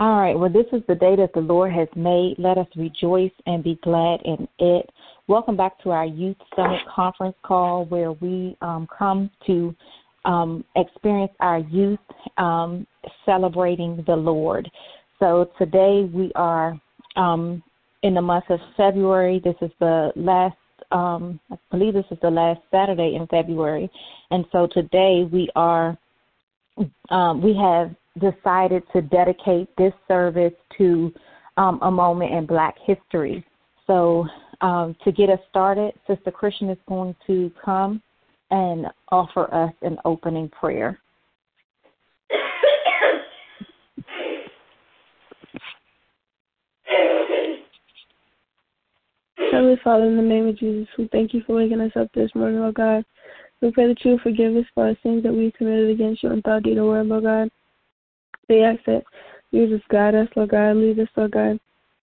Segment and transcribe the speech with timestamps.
[0.00, 0.38] All right.
[0.38, 2.36] Well, this is the day that the Lord has made.
[2.38, 4.88] Let us rejoice and be glad in it.
[5.26, 9.74] Welcome back to our Youth Summit conference call where we um, come to
[10.24, 11.98] um, experience our youth
[12.36, 12.86] um,
[13.26, 14.70] celebrating the Lord.
[15.18, 16.80] So today we are
[17.16, 17.60] um,
[18.04, 19.40] in the month of February.
[19.42, 20.56] This is the last,
[20.92, 23.90] um, I believe this is the last Saturday in February.
[24.30, 25.98] And so today we are,
[27.10, 31.12] um, we have decided to dedicate this service to
[31.56, 33.44] um, a moment in Black history.
[33.86, 34.26] So,
[34.60, 38.02] um, to get us started, Sister Christian is going to come
[38.50, 40.98] and offer us an opening prayer.
[49.50, 52.30] Heavenly Father, in the name of Jesus, we thank you for waking us up this
[52.34, 53.04] morning, Lord God.
[53.60, 56.42] We pray that you forgive us for our sins that we committed against you in
[56.42, 57.50] thought, deed, or word, Lord God.
[58.48, 59.04] We ask that
[59.50, 60.76] you just guide us, Lord God.
[60.76, 61.60] Lead us, Lord God.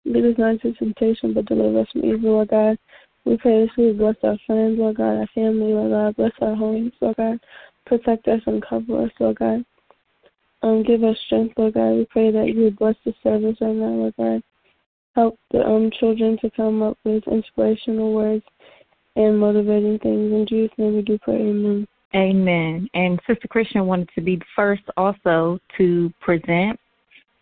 [0.06, 2.78] Lead us not into temptation, but deliver us from evil, Lord God.
[3.26, 6.16] We pray that you bless our friends, Lord God, our family, Lord God.
[6.18, 7.40] Bless our homes, Lord God.
[7.86, 9.64] Protect us and cover us, Lord God.
[10.62, 11.92] Um, give us strength, Lord God.
[11.92, 14.44] We pray that you would bless the service right now, Lord God.
[15.16, 18.44] Help the um children to come up with inspirational words
[19.16, 20.34] and motivating things.
[20.34, 21.88] In Jesus' name we do pray, amen.
[22.16, 22.88] Amen.
[22.94, 26.80] And Sister Christian wanted to be first also to present.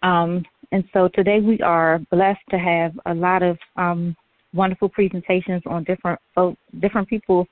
[0.01, 4.15] Um, and so today we are blessed to have a lot of um,
[4.53, 7.47] wonderful presentations on different folk, different people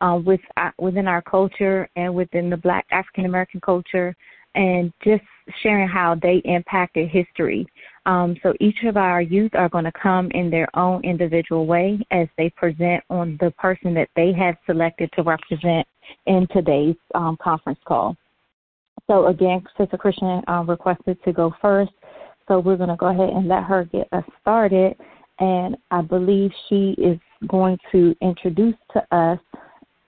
[0.00, 4.14] uh, with uh, within our culture and within the Black African American culture,
[4.54, 5.22] and just
[5.62, 7.66] sharing how they impacted history.
[8.04, 11.98] Um, so each of our youth are going to come in their own individual way
[12.10, 15.86] as they present on the person that they have selected to represent
[16.26, 18.16] in today's um, conference call.
[19.06, 21.92] So again, Sister Christian um, requested to go first,
[22.48, 24.96] so we're going to go ahead and let her get us started.
[25.38, 29.38] And I believe she is going to introduce to us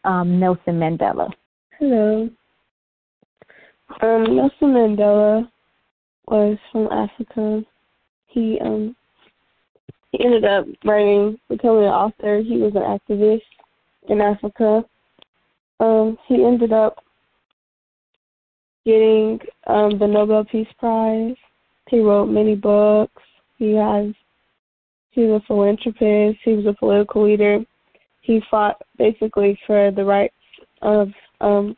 [0.04, 1.30] um, Nelson Mandela.
[1.78, 2.28] Hello.
[4.02, 5.48] Um, Nelson Mandela
[6.26, 7.62] was from Africa.
[8.26, 8.94] He um
[10.12, 12.40] he ended up writing, becoming an author.
[12.42, 13.42] He was an activist
[14.08, 14.84] in Africa
[15.80, 16.96] um, he ended up
[18.84, 21.36] getting um, the Nobel Peace Prize.
[21.88, 23.22] He wrote many books.
[23.56, 24.12] He has
[25.10, 26.38] he was a philanthropist.
[26.44, 27.60] He was a political leader.
[28.20, 30.34] He fought basically for the rights
[30.82, 31.08] of
[31.40, 31.76] um,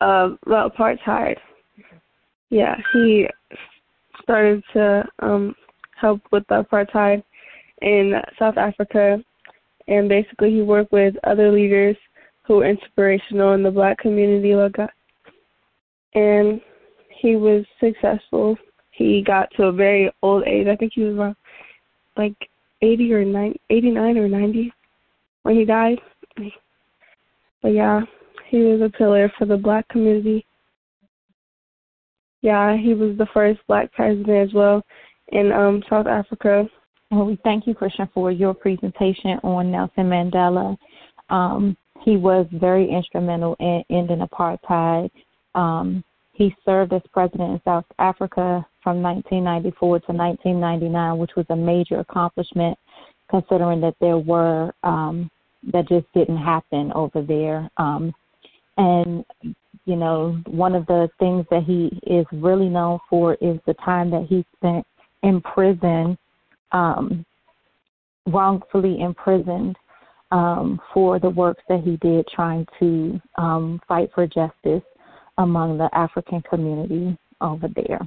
[0.00, 1.36] uh, apartheid.
[2.50, 3.26] Yeah, he
[4.22, 5.54] started to um,
[6.00, 7.22] help with the apartheid
[7.82, 9.22] in South Africa
[9.88, 11.96] and basically he worked with other leaders
[12.46, 14.76] who were inspirational in the black community like
[16.14, 16.60] and
[17.20, 18.56] he was successful.
[18.92, 20.66] He got to a very old age.
[20.66, 21.36] I think he was around
[22.16, 22.34] like
[22.82, 24.72] 80 or 90, 89 or 90
[25.42, 25.98] when he died.
[27.62, 28.02] But yeah,
[28.48, 30.44] he was a pillar for the black community.
[32.42, 34.82] Yeah, he was the first black president as well
[35.28, 36.68] in um South Africa.
[37.10, 40.76] Well, we thank you, Christian, for your presentation on Nelson Mandela.
[41.30, 45.10] Um, he was very instrumental in ending apartheid.
[45.54, 51.56] Um, he served as president in South Africa from 1994 to 1999, which was a
[51.56, 52.78] major accomplishment
[53.28, 55.30] considering that there were um,
[55.72, 57.68] that just didn't happen over there.
[57.76, 58.14] Um,
[58.78, 59.24] and
[59.84, 64.10] you know, one of the things that he is really known for is the time
[64.10, 64.86] that he spent
[65.22, 66.18] in prison
[66.72, 67.24] um,
[68.26, 69.76] wrongfully imprisoned
[70.30, 74.86] um, for the works that he did trying to um, fight for justice
[75.38, 78.06] among the African community over there.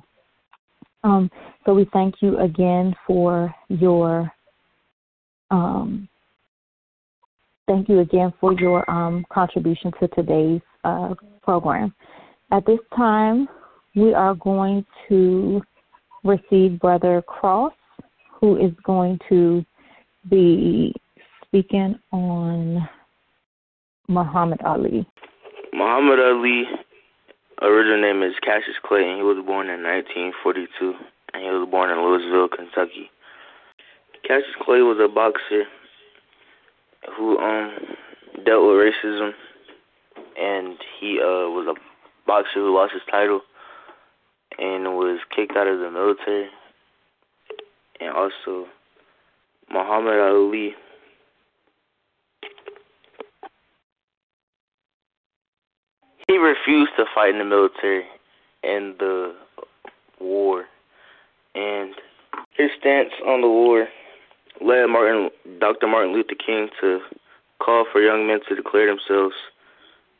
[1.04, 1.32] Um,
[1.66, 4.32] so we thank you again for your
[5.50, 6.08] um,
[7.72, 11.94] thank you again for your um, contribution to today's uh, program.
[12.52, 13.48] At this time,
[13.96, 15.62] we are going to
[16.24, 17.74] receive Brother Cross
[18.40, 19.64] who is going to
[20.30, 20.94] be
[21.46, 22.90] speaking on
[24.08, 25.08] Muhammad Ali.
[25.72, 26.64] Muhammad Ali,
[27.62, 30.94] original name is Cassius Clay, and he was born in 1942,
[31.34, 33.10] and he was born in Louisville, Kentucky.
[34.28, 35.64] Cassius Clay was a boxer
[37.18, 37.78] who um
[38.46, 39.32] dealt with racism,
[40.40, 41.80] and he uh was a
[42.28, 43.42] boxer who lost his title
[44.60, 46.50] and was kicked out of the military.
[48.00, 48.68] And also
[49.72, 50.76] Muhammad Ali.
[56.28, 58.06] He refused to fight in the military,
[58.64, 59.36] and the
[60.20, 60.66] war.
[61.56, 61.94] And
[62.56, 63.88] his stance on the war
[64.64, 65.30] led Martin,
[65.60, 65.88] Dr.
[65.88, 67.00] Martin Luther King to
[67.60, 69.36] call for young men to declare themselves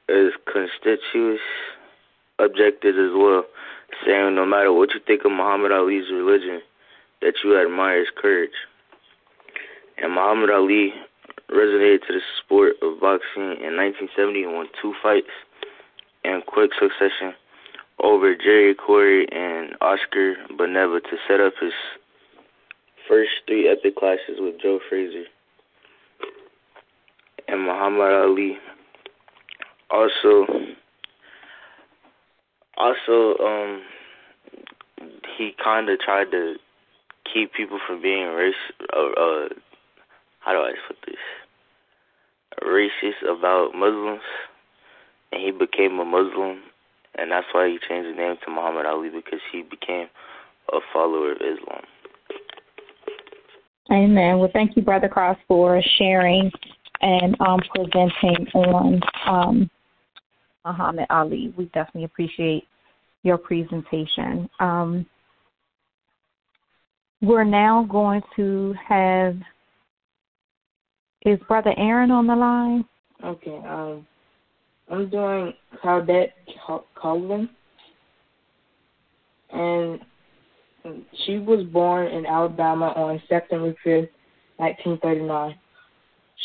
[0.10, 1.42] as constituous
[2.40, 3.46] objectives as well,
[4.06, 6.62] saying no matter what you think of Muhammad Ali's religion,
[7.22, 8.58] that you admire his courage.
[9.98, 10.94] And Muhammad Ali
[11.52, 15.30] resonated to the sport of boxing in 1970 and won two fights
[16.24, 17.34] in quick succession
[18.02, 21.74] over Jerry Quarry and Oscar Bonavena to set up his
[23.08, 25.26] first three epic clashes with Joe Frazier
[27.48, 28.58] and Muhammad Ali.
[29.90, 30.46] Also,
[32.78, 33.82] also, um,
[35.38, 36.56] he kind of tried to
[37.32, 38.56] keep people from being race.
[38.96, 39.50] Uh, uh,
[40.40, 41.18] how do I put this?
[42.64, 44.22] Racist about Muslims,
[45.32, 46.62] and he became a Muslim,
[47.16, 50.08] and that's why he changed his name to Muhammad Ali because he became
[50.72, 51.84] a follower of Islam.
[53.90, 54.40] Amen.
[54.40, 56.52] Well, thank you, Brother Cross, for sharing
[57.02, 59.70] and um, presenting on um,
[60.66, 61.54] Muhammad Ali.
[61.58, 62.66] We definitely appreciate
[63.24, 64.50] your presentation.
[64.60, 65.06] Um,
[67.22, 69.36] we're now going to have
[71.24, 72.86] is Brother Arin on the line?
[73.24, 73.60] Okay.
[73.68, 74.08] Um,
[74.90, 76.32] I'm doing Claudette
[76.96, 77.48] Colvin,
[79.52, 80.00] and
[81.26, 84.10] she was born in Alabama on September 5th,
[84.58, 85.56] 1939.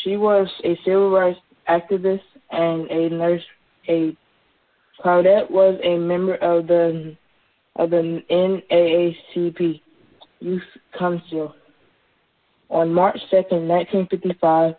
[0.03, 1.38] She was a civil rights
[1.69, 3.43] activist and a nurse
[3.88, 4.17] aide.
[5.03, 7.17] Claudette was a member of the
[7.77, 9.81] of the NAACP
[10.41, 10.62] Youth
[10.99, 11.55] Council.
[12.71, 14.75] On March 2nd, 1955,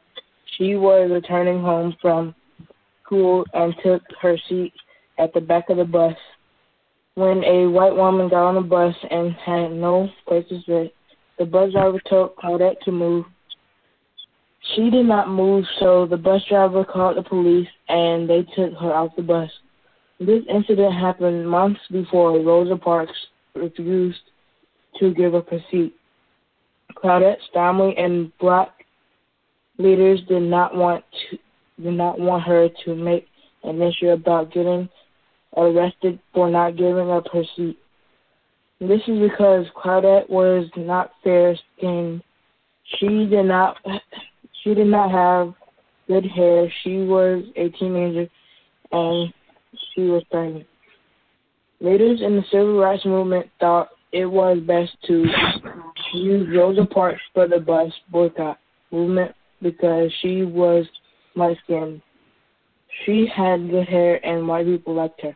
[0.57, 2.33] she was returning home from
[3.05, 4.73] school and took her seat
[5.19, 6.15] at the back of the bus.
[7.17, 10.93] When a white woman got on the bus and had no place to sit,
[11.39, 13.25] the bus driver told Claudette to move.
[14.75, 18.93] She did not move, so the bus driver called the police and they took her
[18.93, 19.49] off the bus.
[20.19, 23.17] This incident happened months before Rosa Parks
[23.55, 24.21] refused
[24.99, 25.95] to give up her seat.
[27.03, 28.85] Claudette's family and black
[29.79, 31.39] leaders did not want to
[31.81, 33.25] did not want her to make
[33.63, 34.87] an issue about getting
[35.55, 37.77] arrested for not giving up her seat.
[38.79, 42.21] This is because Claudette was not fair skinned.
[42.99, 43.77] She did not
[44.63, 45.53] she did not have
[46.07, 46.71] good hair.
[46.83, 48.27] She was a teenager
[48.91, 49.33] and
[49.93, 50.67] she was pregnant.
[51.79, 55.25] Leaders in the civil rights movement thought it was best to
[56.13, 58.59] use Rosa Parks for the bus boycott
[58.91, 60.85] movement because she was
[61.35, 62.01] light skinned.
[63.05, 65.35] She had good hair and white people liked her.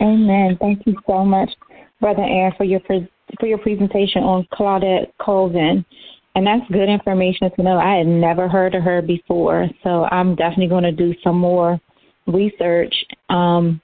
[0.00, 0.56] Amen.
[0.60, 1.50] Thank you so much,
[2.00, 3.08] Brother Arin, for your pre-
[3.40, 5.84] for your presentation on Claudette Colvin.
[6.34, 7.78] And that's good information to know.
[7.78, 11.80] I had never heard of her before, so I'm definitely going to do some more
[12.26, 12.94] research
[13.30, 13.80] um,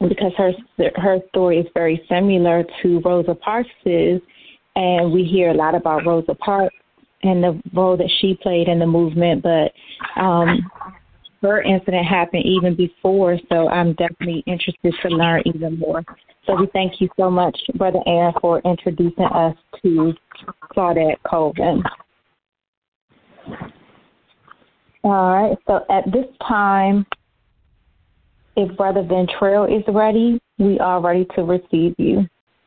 [0.00, 0.52] because her
[0.96, 4.20] her story is very similar to Rosa Parks's,
[4.76, 6.76] and we hear a lot about Rosa Parks
[7.22, 9.42] and the role that she played in the movement.
[9.42, 9.72] But
[10.20, 10.70] um,
[11.42, 16.04] her incident happened even before, so I'm definitely interested to learn even more.
[16.46, 20.14] So we thank you so much, Brother Arin, for introducing us to
[20.72, 21.82] Claudette Colvin.
[25.04, 27.06] All right, so at this time,
[28.56, 32.26] if Brother Vintrell is ready, we are ready to receive you.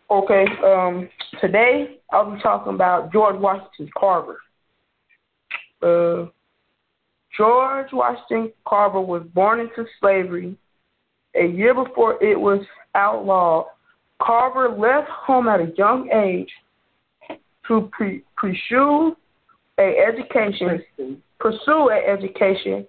[0.10, 1.10] Okay, um,
[1.42, 4.38] today I'll be talking about George Washington Carver.
[5.82, 6.30] Uh,
[7.38, 10.56] George Washington Carver was born into slavery
[11.36, 12.60] a year before it was
[12.96, 13.66] outlawed.
[14.22, 16.50] Carver left home at a young age
[17.68, 19.16] to pre- pursue
[19.80, 20.84] a education,
[21.40, 22.86] pursue an education,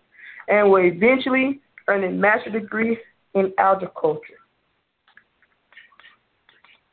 [0.49, 2.99] and will eventually earn a master's degree
[3.35, 4.35] in agriculture.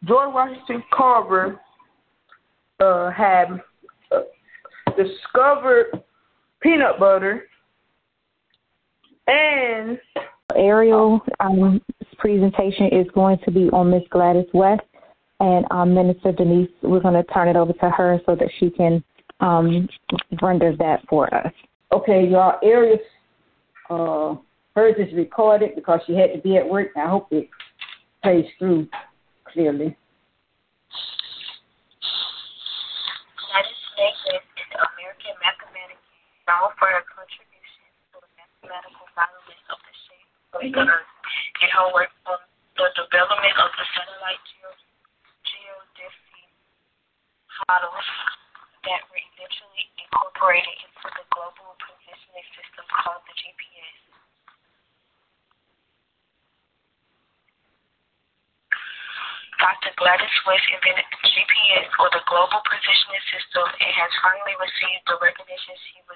[0.06, 1.60] George Washington Carver
[2.80, 3.60] uh, had
[4.12, 4.22] uh,
[4.96, 6.02] discovered
[6.62, 7.48] peanut butter
[9.28, 10.00] and
[10.56, 11.82] Ariel um,
[12.18, 14.82] presentation is going to be on Miss Gladys West
[15.40, 16.70] and um, Minister Denise.
[16.82, 19.04] We're going to turn it over to her so that she can
[19.40, 19.88] um,
[20.42, 21.54] render that for us.
[21.92, 22.60] Okay, y'all.
[22.64, 22.98] Ariel
[23.90, 24.36] uh,
[24.76, 26.90] hers is recorded because she had to be at work.
[26.98, 27.50] I hope it
[28.24, 28.88] plays through
[29.54, 29.96] clearly.
[33.52, 34.40] Gladys Mason
[36.50, 41.14] known for her contributions to the mathematical modeling of the shape of the Earth
[41.62, 42.42] and her work on
[42.74, 44.90] the development of the satellite geodesy
[45.46, 46.50] geodesic
[47.70, 48.10] models
[48.82, 54.10] that were eventually incorporated into the global positioning system called the GPS.
[59.62, 59.92] Dr.
[60.02, 65.20] Gladys West invented the GPS, or the Global Positioning System, and has finally received the
[65.20, 66.16] recognition she was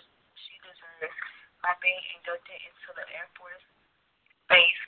[1.03, 3.65] deserves by being inducted into the Air Force
[4.47, 4.81] Space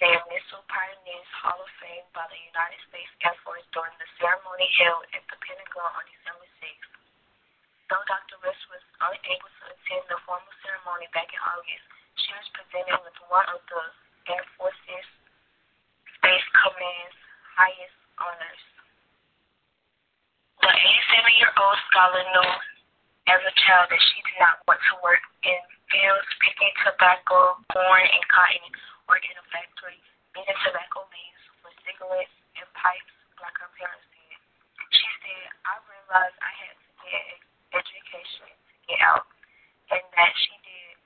[0.00, 4.68] and Missile Pioneers Hall of Fame by the United States Air Force during the ceremony
[4.80, 6.92] held at the Pentagon on December 6th.
[7.88, 8.36] Though Dr.
[8.44, 11.84] West was unable to attend the formal ceremony back in August,
[12.20, 13.84] she was presented with one of the
[14.32, 15.08] Air Force's
[16.20, 17.20] Space Command's
[17.56, 18.64] highest honors.
[20.60, 22.52] The 87 year old scholar knew
[23.28, 25.60] as a child that she did not want to work in
[25.92, 26.72] fields picking
[27.28, 28.64] tobacco, corn, and cotton,
[29.04, 30.00] work in a factory,
[30.32, 34.40] beating tobacco leaves for cigarettes and pipes like her parents did.
[34.96, 37.24] She said, I realized I had to get
[37.76, 39.28] education to get out,
[39.92, 40.96] and that she did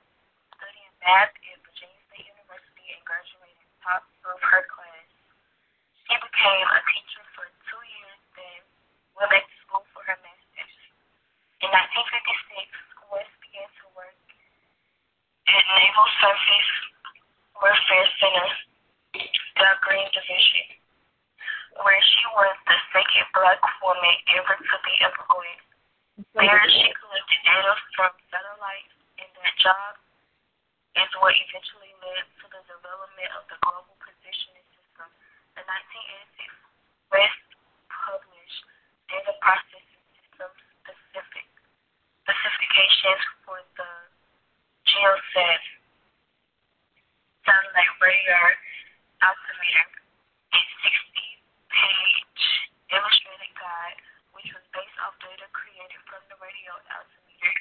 [0.55, 5.07] studying math at Virginia State University and graduated top of her class.
[6.07, 8.63] She became a teacher for two years, then
[9.19, 10.75] went back to school for her master's.
[11.59, 14.15] In 1956, West began to work
[15.53, 16.71] at Naval Surface
[17.59, 18.49] Warfare Center,
[19.13, 20.67] the Green Division,
[21.83, 25.61] where she was the second black woman ever to be employed.
[26.33, 29.93] There, she collected data from satellites, and that job
[30.97, 35.09] is what eventually led to the development of the Global Positioning System.
[35.59, 36.49] In 1986,
[37.13, 37.45] West
[37.93, 38.63] published
[39.11, 40.49] data processing system
[40.81, 41.45] specific
[42.25, 43.91] specifications for the
[44.93, 45.61] GeoSat
[47.41, 48.53] satellite radar
[49.25, 49.89] altimeter,
[50.53, 52.43] a 60-page
[52.93, 53.97] illustrated guide
[54.37, 57.53] which was based off data created from the radio altimeter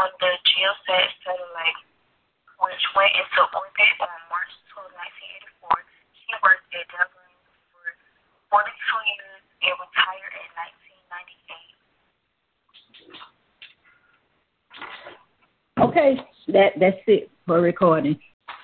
[0.00, 1.82] on the GeoSat satellite,
[2.64, 4.88] which went into orbit on March 12,
[5.60, 5.76] 1984.
[6.24, 7.36] She worked at Dahlgren
[7.68, 7.84] for
[8.48, 11.62] 42 years and retired in 1998.
[15.82, 16.16] Okay,
[16.48, 18.18] that that's it for recording.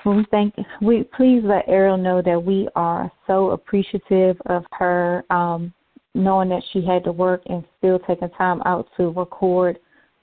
[0.07, 5.75] We thank we please let Ariel know that we are so appreciative of her um,
[6.15, 9.79] knowing that she had to work and still taking time out to record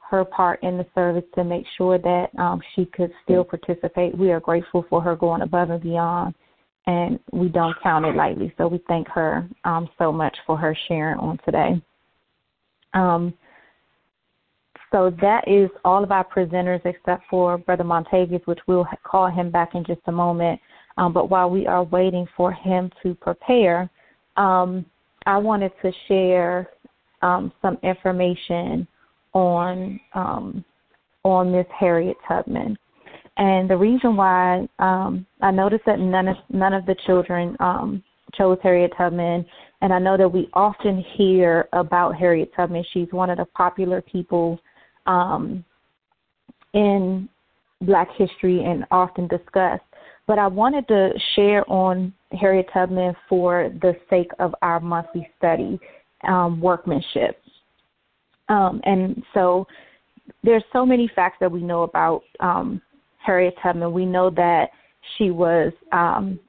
[0.10, 4.18] her part in the service to make sure that um, she could still participate.
[4.18, 6.34] We are grateful for her going above and beyond,
[6.88, 8.54] and we don't count it lightly.
[8.58, 11.82] So we thank her um, so much for her sharing on today.
[12.94, 13.34] Um,
[14.96, 19.52] so that is all of our presenters except for Brother Montavious, which we'll call him
[19.52, 20.58] back in just a moment.
[20.98, 23.90] Um, but while we are waiting for him to prepare,
[24.38, 24.86] um,
[25.26, 26.70] I wanted to share
[27.22, 28.88] um, some information
[29.34, 30.64] on um,
[31.24, 32.78] on Miss Harriet Tubman.
[33.36, 38.02] And the reason why um, I noticed that none of none of the children um,
[38.34, 39.46] chose Harriet Tubman,
[39.82, 42.86] and I know that we often hear about Harriet Tubman.
[42.94, 44.58] She's one of the popular people
[45.06, 45.64] um,
[46.74, 47.30] in
[47.82, 49.84] Black history and often discussed.
[50.28, 55.80] But I wanted to share on Harriet Tubman for the sake of our monthly study,
[56.28, 57.40] um, workmanship.
[58.50, 59.68] Um, and so
[60.44, 62.82] there's so many facts that we know about um,
[63.18, 63.94] Harriet Tubman.
[63.94, 64.70] We know that
[65.18, 66.40] she was um,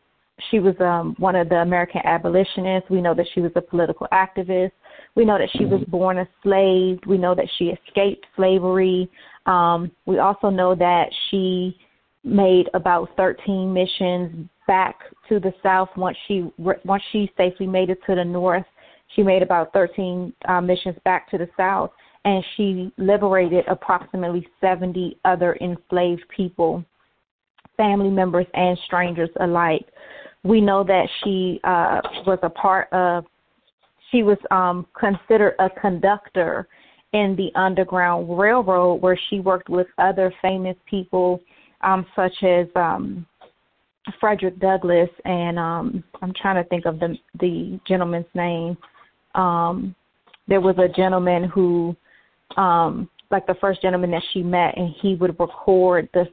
[0.51, 2.91] she was um, one of the American abolitionists.
[2.91, 4.73] We know that she was a political activist.
[5.15, 6.99] We know that she was born a slave.
[7.07, 9.11] We know that she escaped slavery.
[9.47, 11.77] Um, we also know that she
[12.25, 14.99] made about 13 missions back
[15.29, 18.65] to the south once she once she safely made it to the north.
[19.15, 21.93] She made about 13 uh, missions back to the south,
[22.25, 26.85] and she liberated approximately 70 other enslaved people,
[27.77, 29.87] family members and strangers alike.
[30.43, 33.25] We know that she uh, was a part of.
[34.17, 36.67] She was um, considered a conductor
[37.13, 41.43] in the Underground Railroad, where she worked with other famous people,
[41.83, 43.27] um, such as um,
[44.19, 48.79] Frederick Douglass, and um, I'm trying to think of the the gentleman's name.
[49.35, 49.95] Um,
[50.49, 51.95] there was a gentleman who,
[52.57, 56.25] um, like the first gentleman that she met, and he would record the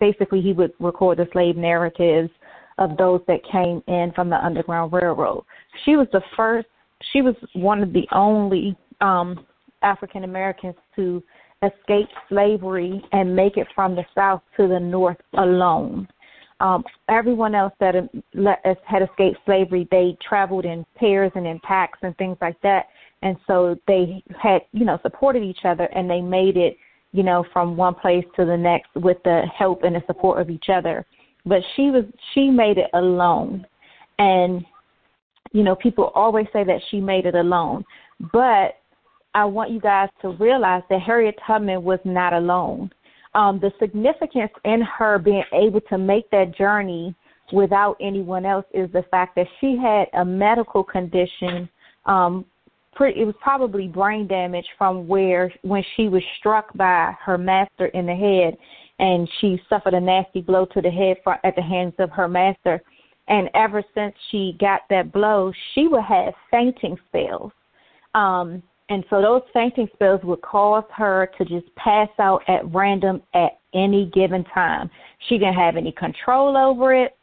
[0.00, 2.28] basically he would record the slave narratives
[2.76, 5.44] of those that came in from the Underground Railroad.
[5.86, 6.68] She was the first.
[7.12, 9.46] She was one of the only um,
[9.82, 11.22] African Americans to
[11.62, 16.08] escape slavery and make it from the South to the North alone.
[16.60, 22.16] Um, everyone else that had escaped slavery, they traveled in pairs and in packs and
[22.18, 22.86] things like that,
[23.22, 26.76] and so they had, you know, supported each other and they made it,
[27.12, 30.50] you know, from one place to the next with the help and the support of
[30.50, 31.04] each other.
[31.44, 33.66] But she was, she made it alone,
[34.18, 34.64] and
[35.52, 37.84] you know, people always say that she made it alone.
[38.32, 38.78] But
[39.34, 42.90] I want you guys to realize that Harriet Tubman was not alone.
[43.34, 47.14] Um, the significance in her being able to make that journey
[47.52, 51.68] without anyone else is the fact that she had a medical condition.
[52.06, 52.44] Um,
[52.94, 57.86] pretty, it was probably brain damage from where when she was struck by her master
[57.86, 58.56] in the head,
[58.98, 62.82] and she suffered a nasty blow to the head at the hands of her master.
[63.28, 67.52] And ever since she got that blow, she would have fainting spells.
[68.14, 73.22] Um, and so those fainting spells would cause her to just pass out at random
[73.34, 74.90] at any given time.
[75.28, 77.16] She didn't have any control over it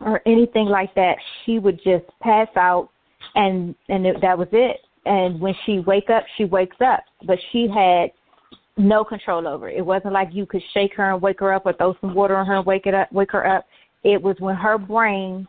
[0.00, 1.16] or anything like that.
[1.44, 2.88] She would just pass out
[3.34, 4.78] and and it, that was it.
[5.04, 8.10] And when she wake up, she wakes up, but she had
[8.76, 9.76] no control over it.
[9.76, 12.36] It wasn't like you could shake her and wake her up or throw some water
[12.36, 13.66] on her and wake it up, wake her up.
[14.04, 15.46] It was when her brain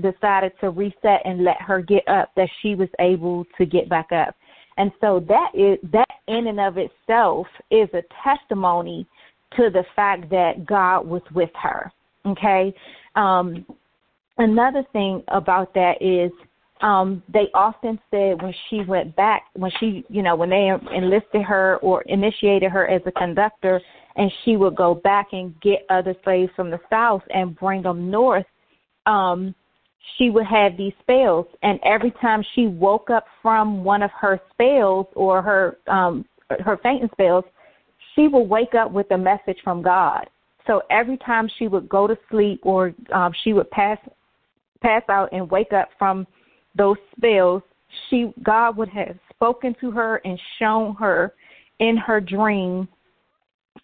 [0.00, 4.12] decided to reset and let her get up that she was able to get back
[4.12, 4.34] up.
[4.78, 9.06] And so that is that in and of itself is a testimony
[9.56, 11.90] to the fact that God was with her.
[12.26, 12.74] Okay.
[13.14, 13.64] Um,
[14.38, 16.30] another thing about that is
[16.82, 21.42] um, they often said when she went back, when she, you know, when they enlisted
[21.42, 23.80] her or initiated her as a conductor,
[24.16, 28.10] and she would go back and get other slaves from the south and bring them
[28.10, 28.46] north.
[29.06, 29.54] Um,
[30.16, 34.40] she would have these spells and every time she woke up from one of her
[34.52, 36.24] spells or her um
[36.60, 37.44] her fainting spells
[38.14, 40.28] she would wake up with a message from god
[40.66, 43.98] so every time she would go to sleep or um she would pass
[44.80, 46.26] pass out and wake up from
[46.76, 47.62] those spells
[48.08, 51.34] she god would have spoken to her and shown her
[51.80, 52.88] in her dream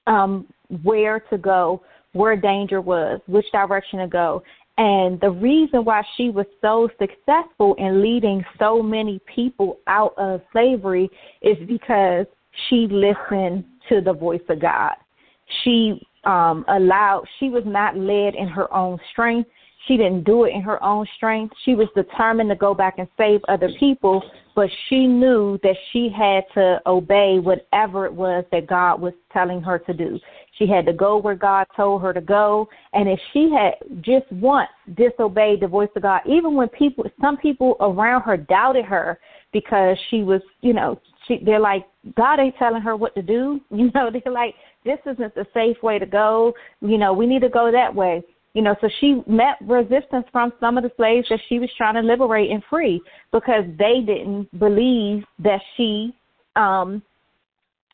[0.06, 0.46] um
[0.82, 4.42] where to go where danger was which direction to go
[4.78, 10.40] and the reason why she was so successful in leading so many people out of
[10.50, 11.10] slavery
[11.42, 12.26] is because
[12.68, 14.94] she listened to the voice of God.
[15.62, 19.50] She um, allowed, she was not led in her own strength.
[19.88, 21.54] She didn't do it in her own strength.
[21.64, 24.22] She was determined to go back and save other people,
[24.54, 29.60] but she knew that she had to obey whatever it was that God was telling
[29.62, 30.20] her to do.
[30.58, 32.68] She had to go where God told her to go.
[32.92, 37.36] And if she had just once disobeyed the voice of God, even when people, some
[37.36, 39.18] people around her doubted her
[39.52, 43.60] because she was, you know, she, they're like, God ain't telling her what to do.
[43.70, 46.52] You know, they're like, this isn't the safe way to go.
[46.80, 48.22] You know, we need to go that way.
[48.54, 51.94] You know, so she met resistance from some of the slaves that she was trying
[51.94, 53.00] to liberate and free
[53.32, 56.14] because they didn't believe that she
[56.56, 57.02] um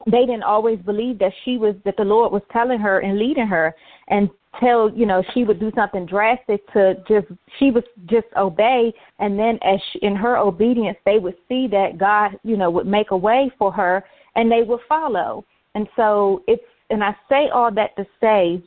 [0.07, 3.47] they didn't always believe that she was that the Lord was telling her and leading
[3.47, 3.75] her
[4.09, 7.27] and tell you know she would do something drastic to just
[7.59, 8.93] she was just obey.
[9.19, 12.87] And then as she, in her obedience they would see that God you know would
[12.87, 15.45] make a way for her and they would follow.
[15.75, 18.63] And so it's and I say all that to say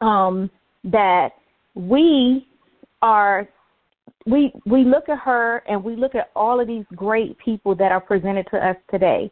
[0.00, 0.50] um
[0.90, 1.30] that
[1.74, 2.46] we
[3.02, 3.48] are
[4.26, 7.92] we we look at her and we look at all of these great people that
[7.92, 9.30] are presented to us today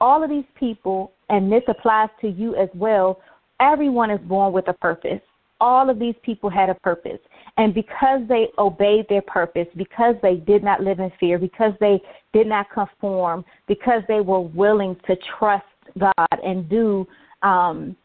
[0.00, 3.20] all of these people, and this applies to you as well,
[3.60, 5.20] everyone is born with a purpose.
[5.60, 7.18] All of these people had a purpose.
[7.56, 12.00] And because they obeyed their purpose, because they did not live in fear, because they
[12.32, 15.64] did not conform, because they were willing to trust
[15.98, 17.06] God and do
[17.42, 17.96] um,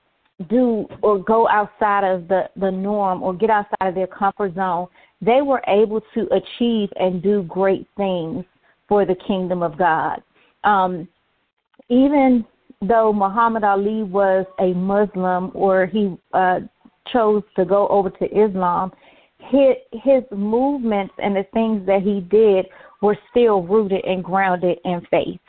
[0.49, 4.87] do or go outside of the, the norm or get outside of their comfort zone,
[5.21, 8.45] they were able to achieve and do great things
[8.87, 10.21] for the kingdom of God.
[10.63, 11.07] Um,
[11.89, 12.45] even
[12.81, 16.59] though Muhammad Ali was a Muslim or he uh,
[17.11, 18.91] chose to go over to Islam,
[19.49, 22.65] his, his movements and the things that he did
[23.01, 25.41] were still rooted and grounded in faith,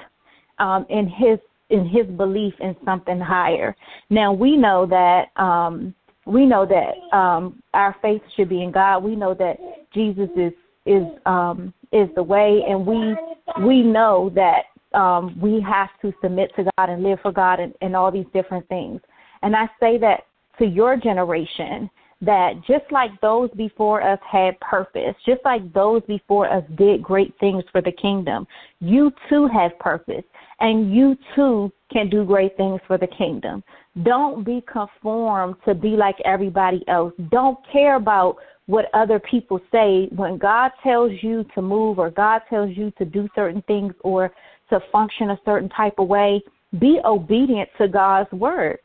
[0.59, 1.39] um, in his
[1.71, 3.75] in his belief in something higher.
[4.11, 5.95] Now we know that um,
[6.27, 9.03] we know that um, our faith should be in God.
[9.03, 9.57] We know that
[9.93, 10.53] Jesus is
[10.87, 13.17] is um, is the way, and we
[13.65, 14.65] we know that
[14.99, 18.27] um, we have to submit to God and live for God and, and all these
[18.33, 19.01] different things.
[19.43, 20.27] And I say that
[20.59, 26.51] to your generation that just like those before us had purpose, just like those before
[26.51, 28.47] us did great things for the kingdom,
[28.81, 30.25] you too have purpose
[30.61, 33.63] and you too can do great things for the kingdom.
[34.03, 37.13] Don't be conformed to be like everybody else.
[37.31, 40.09] Don't care about what other people say.
[40.15, 44.33] When God tells you to move or God tells you to do certain things or
[44.71, 46.43] to function a certain type of way,
[46.79, 48.79] be obedient to God's word.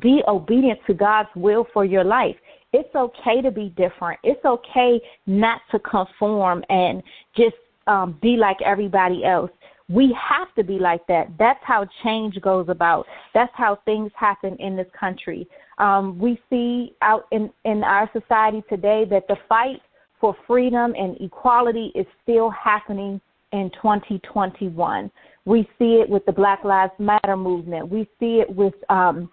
[0.00, 2.36] Be obedient to God's will for your life.
[2.72, 4.20] It's okay to be different.
[4.22, 7.02] It's okay not to conform and
[7.36, 9.50] just um, be like everybody else.
[9.88, 11.28] We have to be like that.
[11.38, 13.06] That's how change goes about.
[13.32, 15.48] That's how things happen in this country.
[15.78, 19.80] Um, we see out in, in our society today that the fight
[20.20, 23.18] for freedom and equality is still happening
[23.52, 25.10] in 2021.
[25.46, 27.88] We see it with the Black Lives Matter movement.
[27.88, 29.30] We see it with um,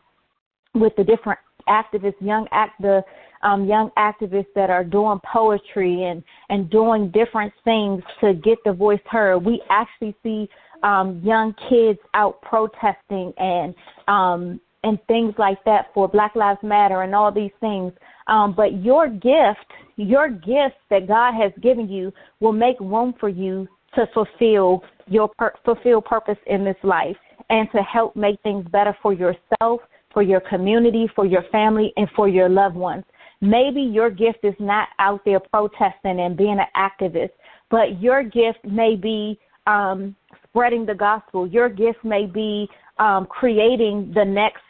[0.75, 3.03] with the different activists, young act the
[3.41, 8.73] um, young activists that are doing poetry and and doing different things to get the
[8.73, 9.39] voice heard.
[9.39, 10.49] We actually see
[10.83, 13.73] um, young kids out protesting and
[14.07, 17.91] um, and things like that for Black Lives Matter and all these things.
[18.27, 23.29] Um, but your gift, your gift that God has given you, will make room for
[23.29, 27.17] you to fulfill your per- fulfill purpose in this life
[27.49, 29.81] and to help make things better for yourself,
[30.15, 33.04] for your community, for your family, and for your loved ones.
[33.41, 37.32] Maybe your gift is not out there protesting and being an activist,
[37.69, 40.15] but your gift may be um,
[40.47, 41.45] spreading the gospel.
[41.45, 44.62] Your gift may be um, creating the next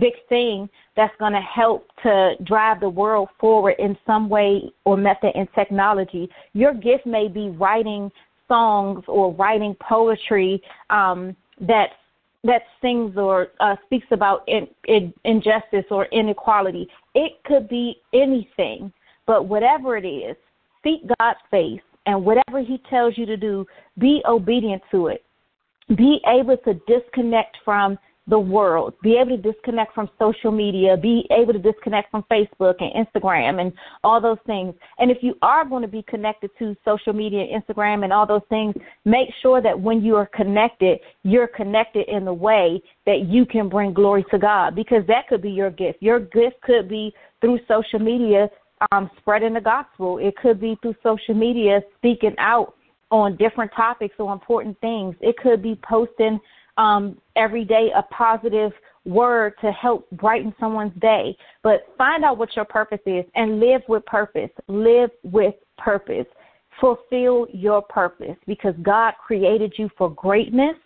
[0.00, 4.96] big thing that's going to help to drive the world forward in some way or
[4.96, 6.30] method in technology.
[6.54, 8.10] Your gift may be writing
[8.48, 11.90] songs or writing poetry um, that
[12.44, 16.88] that sings or uh, speaks about in, in, injustice or inequality.
[17.14, 18.92] It could be anything,
[19.26, 20.36] but whatever it is,
[20.84, 23.66] seek God's face, and whatever He tells you to do,
[23.98, 25.24] be obedient to it.
[25.96, 27.98] Be able to disconnect from
[28.28, 32.74] the world, be able to disconnect from social media, be able to disconnect from Facebook
[32.80, 33.72] and Instagram and
[34.04, 34.74] all those things.
[34.98, 38.42] And if you are going to be connected to social media, Instagram, and all those
[38.48, 43.46] things, make sure that when you are connected, you're connected in the way that you
[43.46, 46.02] can bring glory to God because that could be your gift.
[46.02, 48.48] Your gift could be through social media
[48.92, 52.74] um, spreading the gospel, it could be through social media speaking out
[53.10, 56.38] on different topics or important things, it could be posting
[56.78, 58.72] um, every day a positive
[59.04, 61.36] word to help brighten someone's day.
[61.62, 64.50] But find out what your purpose is and live with purpose.
[64.68, 66.26] Live with purpose.
[66.80, 70.76] Fulfill your purpose because God created you for greatness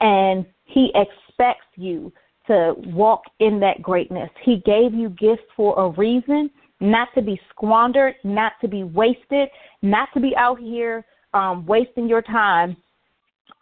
[0.00, 2.12] and He expects you
[2.46, 4.30] to walk in that greatness.
[4.42, 9.48] He gave you gifts for a reason, not to be squandered, not to be wasted,
[9.82, 12.76] not to be out here um, wasting your time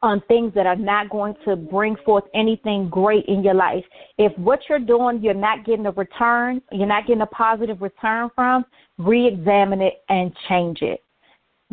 [0.02, 3.84] on things that are not going to bring forth anything great in your life.
[4.18, 8.30] If what you're doing, you're not getting a return, you're not getting a positive return
[8.34, 8.64] from,
[8.98, 11.02] re examine it and change it.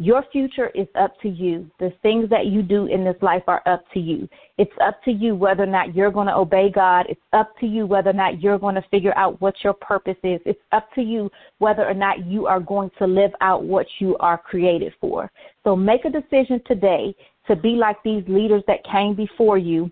[0.01, 1.69] Your future is up to you.
[1.79, 4.29] The things that you do in this life are up to you.
[4.57, 7.05] It's up to you whether or not you're going to obey God.
[7.09, 10.15] It's up to you whether or not you're going to figure out what your purpose
[10.23, 10.39] is.
[10.45, 14.15] It's up to you whether or not you are going to live out what you
[14.19, 15.29] are created for.
[15.65, 17.13] So make a decision today
[17.49, 19.91] to be like these leaders that came before you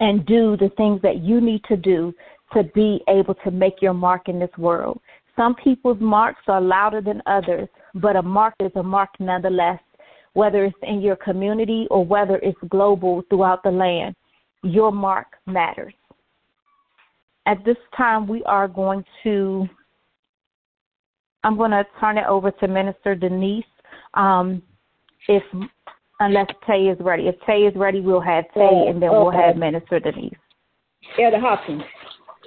[0.00, 2.12] and do the things that you need to do
[2.52, 5.00] to be able to make your mark in this world.
[5.36, 9.80] Some people's marks are louder than others, but a mark is a mark nonetheless,
[10.32, 14.14] whether it's in your community or whether it's global throughout the land.
[14.62, 15.94] Your mark matters.
[17.46, 19.68] At this time, we are going to,
[21.42, 23.64] I'm going to turn it over to Minister Denise.
[24.14, 24.62] Um,
[25.28, 25.42] if
[26.20, 27.28] unless Tay is ready.
[27.28, 30.34] If Tay is ready, we'll have Tay, oh, and then we'll have Minister Denise.
[31.20, 31.82] Elder Hopkins.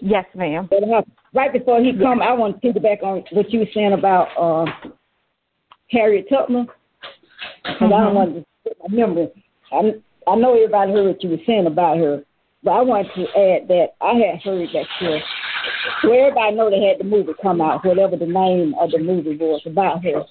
[0.02, 0.68] Yes, ma'am.
[0.72, 1.16] Elder Hopkins.
[1.34, 4.66] Right before he come, I want to back on what you were saying about uh,
[5.92, 6.68] Harriet Tubman.
[7.64, 7.94] Because mm-hmm.
[7.94, 9.28] I don't want to remember.
[9.72, 12.24] I, I know everybody heard what you were saying about her,
[12.64, 15.20] but I want to add that I had heard that she,
[16.08, 19.38] well, everybody know they had the movie come out, whatever the name of the movie
[19.38, 20.26] was about her.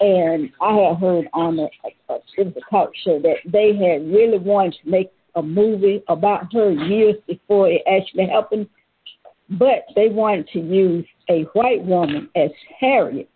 [0.00, 1.68] And I had heard on the
[2.08, 6.02] uh, it was a talk show that they had really wanted to make a movie
[6.08, 8.68] about her years before it actually happened,
[9.50, 13.28] but they wanted to use a white woman as Harriet,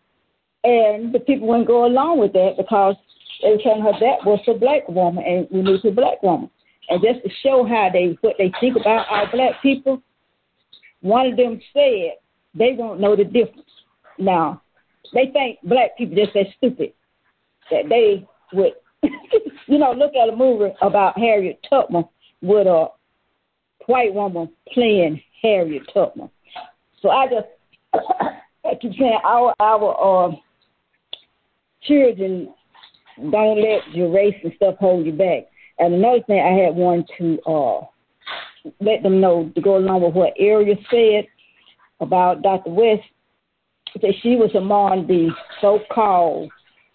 [0.65, 2.95] and the people wouldn't go along with that because
[3.43, 6.51] they were telling her that was a black woman and we need a black woman.
[6.89, 10.03] And just to show how they what they think about our black people,
[11.01, 12.17] one of them said
[12.55, 13.71] they won't know the difference.
[14.19, 14.63] Now,
[15.13, 16.93] they think black people just that stupid
[17.71, 18.73] that they would,
[19.67, 22.05] you know, look at a movie about Harriet Tubman
[22.43, 22.89] with a
[23.87, 26.31] white woman playing Harriet Tubman.
[27.03, 27.47] So I just,
[28.65, 30.33] I keep saying our our uh,
[31.83, 32.53] children
[33.19, 35.45] don't let your race and stuff hold you back.
[35.79, 37.81] And another thing, I had one to uh,
[38.81, 41.27] let them know to go along with what Ariel said
[42.01, 42.71] about Dr.
[42.71, 43.03] West
[44.01, 46.51] that she was among the so-called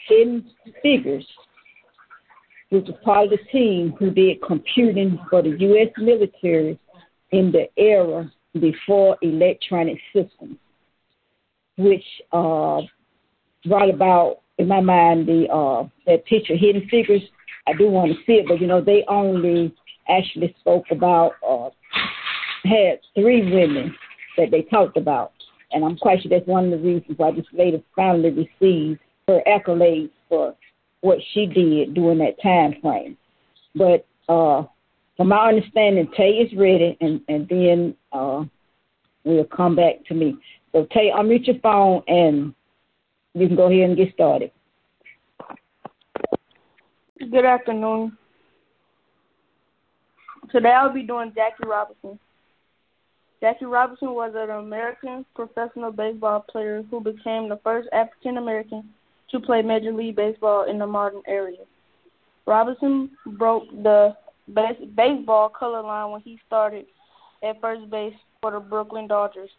[0.08, 0.46] hidden
[0.82, 1.26] figures,
[2.70, 5.90] which was part of the team who did computing for the U.S.
[5.98, 6.80] military
[7.32, 10.58] in the era before electronic systems,
[11.78, 12.82] which uh,
[13.66, 17.22] brought about, in my mind, the uh, that picture, Hidden Figures.
[17.68, 19.76] I do want to see it, but you know, they only
[20.08, 21.70] actually spoke about uh,
[22.64, 23.96] had three women
[24.38, 25.34] that they talked about,
[25.76, 29.42] and I'm quite sure that's one of the reasons why this lady finally received her
[29.46, 30.56] accolades for
[31.02, 33.18] what she did during that time frame.
[33.76, 34.64] But uh,
[35.18, 38.46] from my understanding, Tay is ready, and and then uh,
[39.26, 40.38] will come back to me.
[40.72, 42.56] So Tay, unmute your phone, and
[43.34, 44.52] you can go ahead and get started.
[47.20, 48.18] Good afternoon.
[50.52, 52.18] Today I'll be doing Jackie Robinson.
[53.42, 58.90] Jackie Robinson was an American professional baseball player who became the first African American
[59.32, 61.52] to play Major League Baseball in the modern era.
[62.46, 64.16] Robinson broke the
[64.54, 66.86] base, baseball color line when he started
[67.44, 69.50] at first base for the Brooklyn Dodgers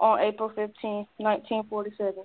[0.00, 2.24] on April 15, 1947.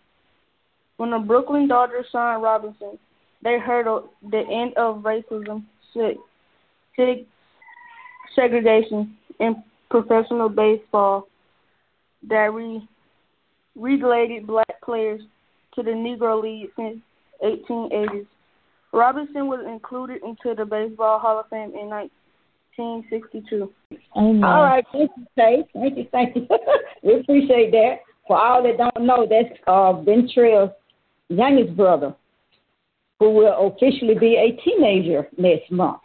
[0.98, 2.98] When the Brooklyn Dodgers signed Robinson,
[3.42, 3.86] they heard
[4.30, 5.64] the end of racism,
[8.36, 11.28] segregation in professional baseball
[12.28, 12.88] that re-
[13.76, 15.22] relegated black players
[15.76, 17.00] to the Negro League since
[17.44, 18.26] 1880s.
[18.92, 23.72] Robinson was included into the Baseball Hall of Fame in 1962.
[24.18, 24.44] Amen.
[24.44, 25.64] All right, thank you, Tay.
[25.74, 26.48] Thank you, thank you.
[27.04, 28.00] we appreciate that.
[28.28, 30.74] For all that don't know, that's uh, Vintrell's
[31.30, 32.16] youngest brother,
[33.20, 36.02] who will officially be a teenager next month.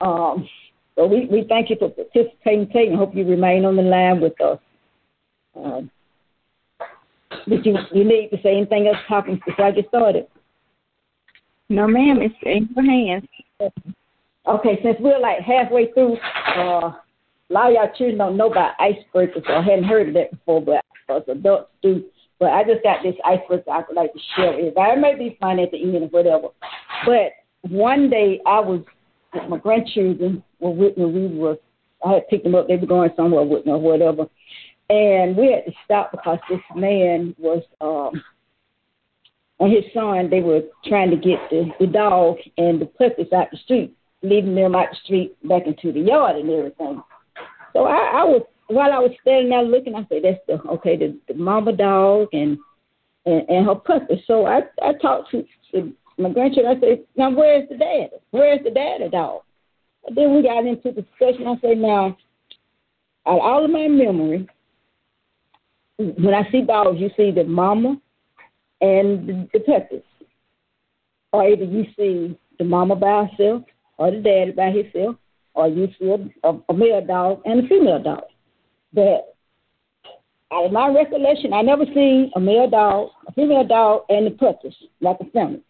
[0.00, 0.48] Um,
[0.94, 4.20] so we, we thank you for participating, Tay, and hope you remain on the line
[4.20, 4.58] with us.
[5.56, 5.90] Um,
[7.48, 10.26] did you, you need to say anything else, Hopkins, before I get started?
[11.68, 12.18] No, ma'am.
[12.20, 13.72] It's in your hands.
[14.46, 16.16] Okay, since we're like halfway through,
[16.56, 20.30] uh, a lot of y'all children don't know about icebreakers or hadn't heard of that
[20.30, 22.04] before, but us adults do.
[22.38, 24.72] But I just got this icebreaker I would like to share with you.
[24.76, 26.48] It may be fun at the end or whatever.
[27.06, 27.32] But
[27.70, 28.82] one day I was
[29.48, 31.04] my grandchildren were with me.
[31.04, 31.56] We were
[32.04, 32.68] I had picked them up.
[32.68, 34.26] They were going somewhere with me or whatever,
[34.90, 38.22] and we had to stop because this man was um
[39.60, 40.28] and his son.
[40.28, 44.54] They were trying to get the the dog and the puppies out the street, leaving
[44.54, 47.02] them out the street back into the yard and everything.
[47.72, 50.96] So I, I was while I was standing there looking, I said, "That's the okay,
[50.96, 52.58] the, the mama dog and
[53.26, 56.76] and, and her puppy." So I I talked to, to my grandchildren.
[56.76, 58.10] I said, "Now where's the dad?
[58.30, 59.42] Where's the daddy dog?"
[60.06, 61.46] And then we got into the discussion.
[61.46, 62.16] I said, "Now,
[63.26, 64.46] out of all of my memory,
[65.96, 68.00] when I see dogs, you see the mama
[68.80, 70.02] and the, the puppies,
[71.32, 73.62] or either you see the mama by herself
[73.98, 75.16] or the daddy by himself,
[75.54, 78.24] or you see a, a, a male dog and a female dog."
[78.92, 79.34] But
[80.52, 84.32] out of my recollection, I never seen a male dog, a female dog, and the
[84.32, 85.62] puppies like a family.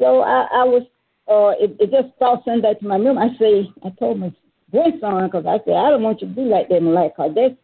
[0.00, 0.82] So I, I was,
[1.28, 3.28] uh, it, it just brought something back to my memory.
[3.28, 4.32] I say, I told my
[4.70, 7.32] grandson, because I said, I don't want you to be like that in life, because
[7.34, 7.54] that's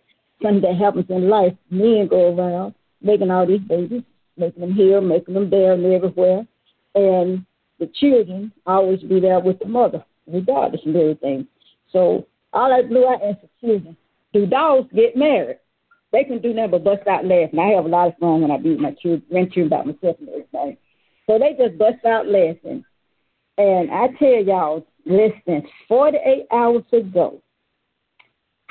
[0.42, 1.54] something that happens in life.
[1.70, 4.02] Men go around making all these babies,
[4.36, 6.46] making them here, making them there and everywhere.
[6.94, 7.46] And
[7.78, 11.46] the children always be there with the mother, regardless of everything.
[11.90, 13.96] So all I do, I ask the children,
[14.34, 15.58] do dogs get married?
[16.12, 17.58] They can do nothing but bust out laughing.
[17.58, 20.16] I have a lot of fun when I be with my children, grandchildren about myself
[20.20, 20.76] and everything.
[21.28, 22.84] So they just bust out laughing.
[23.58, 27.42] And I tell y'all, less than 48 hours ago,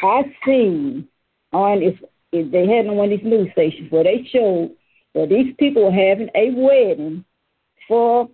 [0.01, 1.07] I seen
[1.53, 1.95] on if,
[2.31, 4.71] if they had on one of these news stations where they showed
[5.13, 7.25] that these people were having a wedding
[7.87, 8.29] for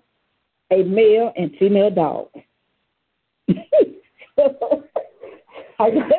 [0.71, 2.29] a male and female dog.
[4.35, 4.83] so,
[5.79, 6.13] I just,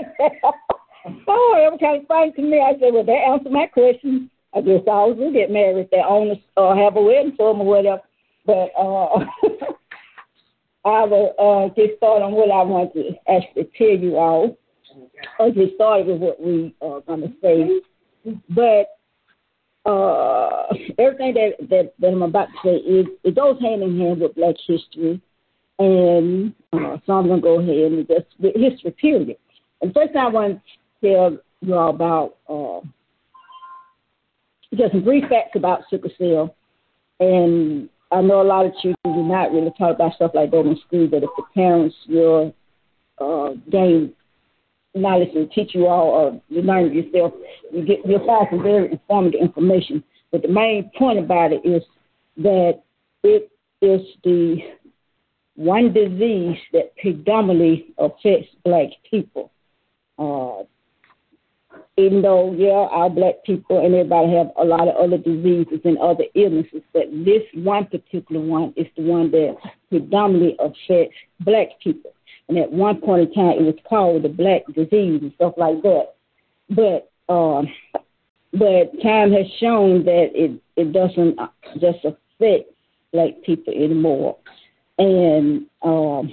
[1.29, 2.61] oh, it was kind of funny to me.
[2.61, 4.31] I said, well, that answered my question.
[4.55, 5.89] I guess all will get married.
[5.91, 8.03] They own or have a wedding for them or whatever.
[8.45, 9.25] But uh,
[10.85, 14.59] I will uh, get started on what I want to actually tell you all.
[15.39, 17.81] I'll get started with what we are going to say.
[18.51, 18.99] But
[19.91, 20.67] uh,
[20.99, 24.35] everything that, that, that I'm about to say is it goes hand in hand with
[24.35, 25.21] Black history,
[25.79, 29.37] and uh, so I'm going to go ahead and just with history period.
[29.81, 30.61] And first, I want
[31.03, 32.37] to tell you all about.
[32.49, 32.87] Uh,
[34.75, 36.55] just brief facts about sickle cell.
[37.21, 40.61] And I know a lot of children do not really talk about stuff like that
[40.61, 42.55] in school, but if the parents will
[43.19, 44.13] uh, gain
[44.95, 47.33] knowledge and teach you all or you learn yourself,
[47.73, 50.03] you get you'll find some very informative information.
[50.31, 51.83] But the main point about it is
[52.39, 52.83] that
[53.23, 54.59] it is the
[55.55, 59.51] one disease that predominantly affects black people.
[60.19, 60.65] Uh,
[61.97, 65.99] even though, yeah, our black people and everybody have a lot of other diseases and
[65.99, 69.57] other illnesses, but this one particular one is the one that
[69.91, 72.15] predominantly affects black people.
[72.49, 75.83] And at one point in time, it was called the black disease and stuff like
[75.83, 76.15] that.
[76.71, 77.69] But um,
[78.53, 81.39] but time has shown that it it doesn't
[81.79, 82.71] just affect
[83.13, 84.37] black people anymore.
[84.99, 86.33] And um,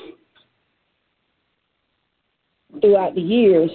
[2.82, 3.72] throughout the years,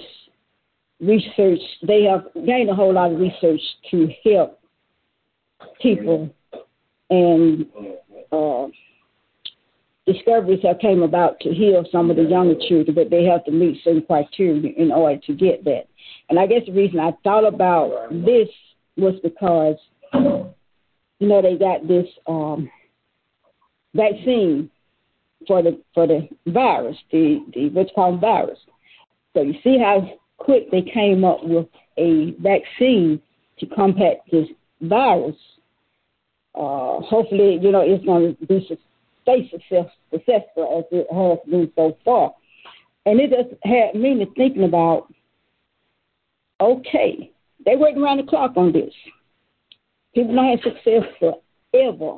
[1.01, 4.59] research they have gained a whole lot of research to help
[5.81, 6.29] people
[7.09, 7.65] and
[8.31, 8.67] uh,
[10.05, 13.51] discoveries have came about to heal some of the younger children, but they have to
[13.51, 15.87] meet certain criteria in order to get that.
[16.29, 18.47] And I guess the reason I thought about this
[18.97, 19.75] was because,
[20.13, 22.69] you know, they got this um,
[23.93, 24.69] vaccine
[25.47, 28.59] for the for the virus, the the what's called virus.
[29.33, 31.67] So you see how quick they came up with
[31.97, 33.21] a vaccine
[33.59, 34.47] to combat this
[34.81, 35.35] virus.
[36.53, 38.65] Uh, hopefully, you know, it's going to be
[39.21, 42.33] stay success, successful as it has been so far.
[43.05, 45.07] And it just had me thinking about,
[46.61, 47.31] okay,
[47.65, 48.93] they working around the clock on this.
[50.13, 52.17] People don't have success forever.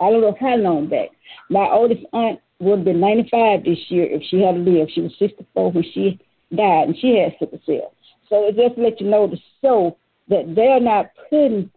[0.00, 1.08] I don't know how long back.
[1.48, 4.92] My oldest aunt would have been 95 this year if she had lived.
[4.94, 6.20] She was 64 when she
[6.56, 7.92] died, and she had sickle cell.
[8.28, 9.96] So it just let you know to show
[10.28, 11.70] that they're not putting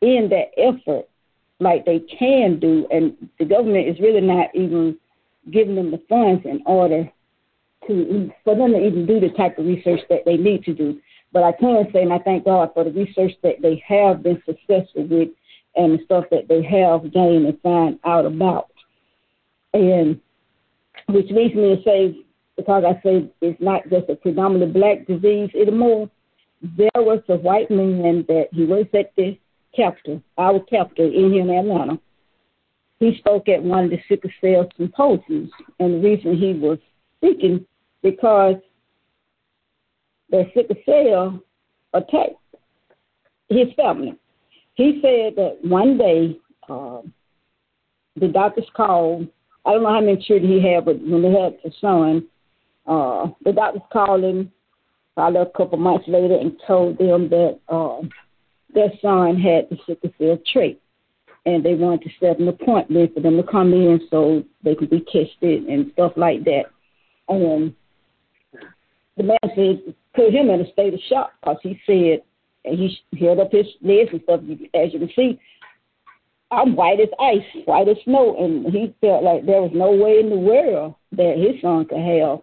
[0.00, 1.08] in that effort
[1.60, 4.96] like they can do, and the government is really not even
[5.50, 7.10] giving them the funds in order
[7.86, 11.00] to for them to even do the type of research that they need to do.
[11.32, 14.42] But I can say, and I thank God for the research that they have been
[14.46, 15.30] successful with,
[15.74, 18.70] and the stuff that they have gained and found out about,
[19.74, 20.20] and
[21.08, 22.24] which leads me to say,
[22.58, 26.10] because I say it's not just a predominantly black disease anymore.
[26.76, 29.38] There was a white man that he was at the
[29.74, 31.98] Captain, our captain in here in Atlanta,
[32.98, 35.50] he spoke at one of the sickle cell symposiums.
[35.78, 36.78] And the reason he was
[37.18, 37.64] speaking
[38.02, 38.56] because
[40.30, 41.40] the sickle cell
[41.94, 42.34] attacked
[43.48, 44.16] his family.
[44.74, 47.02] He said that one day uh,
[48.16, 49.28] the doctors called.
[49.64, 52.26] I don't know how many children he had, but when they had a son,
[52.88, 54.50] uh, the doctors called him
[55.14, 58.00] probably a couple months later and told them that uh,
[58.74, 60.80] their son had the sickle cell trait,
[61.44, 64.90] and they wanted to set an appointment for them to come in so they could
[64.90, 66.64] be tested and stuff like that.
[67.28, 67.74] And
[69.16, 72.22] the man said put him in a state of shock because he said,
[72.64, 74.40] and he held up his legs and stuff.
[74.74, 75.38] As you can see,
[76.50, 80.20] I'm white as ice, white as snow, and he felt like there was no way
[80.20, 82.40] in the world that his son could have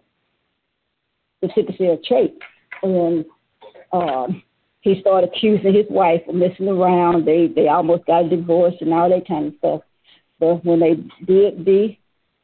[1.42, 2.36] the sickle cell trait.
[2.82, 3.24] And
[3.92, 4.42] um,
[4.80, 7.24] he started accusing his wife of messing around.
[7.24, 9.80] They they almost got a divorce and all that kind of stuff.
[10.38, 10.94] But when they
[11.24, 11.96] did the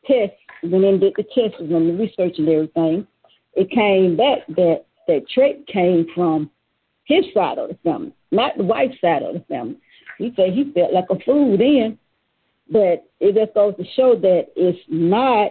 [0.07, 3.07] test, went in did the tests and the research and everything,
[3.55, 6.51] it came back that that trait came from
[7.05, 9.77] his side of the family, not the wife's side of the family.
[10.19, 11.99] He said he felt like a fool then,
[12.71, 15.51] but it just goes to show that it's not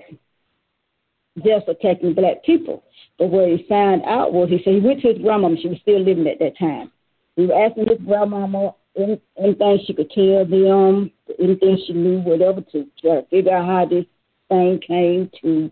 [1.37, 2.83] just attacking black people.
[3.17, 5.57] But what he found out was he said he went to his grandmama.
[5.61, 6.91] She was still living at that time.
[7.35, 12.87] He was asking his grandmama anything she could tell them, anything she knew, whatever, to
[12.99, 14.05] try to figure out how this
[14.49, 15.71] thing came to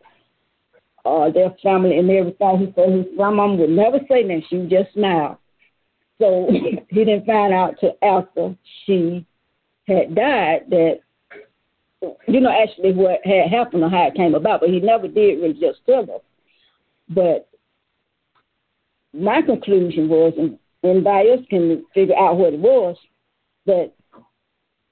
[1.05, 2.57] uh, their family and everything.
[2.59, 4.41] He said his grandmama would never say that.
[4.49, 5.39] She would just smile.
[6.21, 6.49] So
[6.89, 9.25] he didn't find out till after she
[9.87, 10.99] had died that
[12.01, 15.41] you know actually what had happened or how it came about, but he never did
[15.41, 16.21] really just tell us.
[17.09, 17.49] But
[19.13, 22.95] my conclusion was, and anybody else can figure out what it was,
[23.65, 23.91] that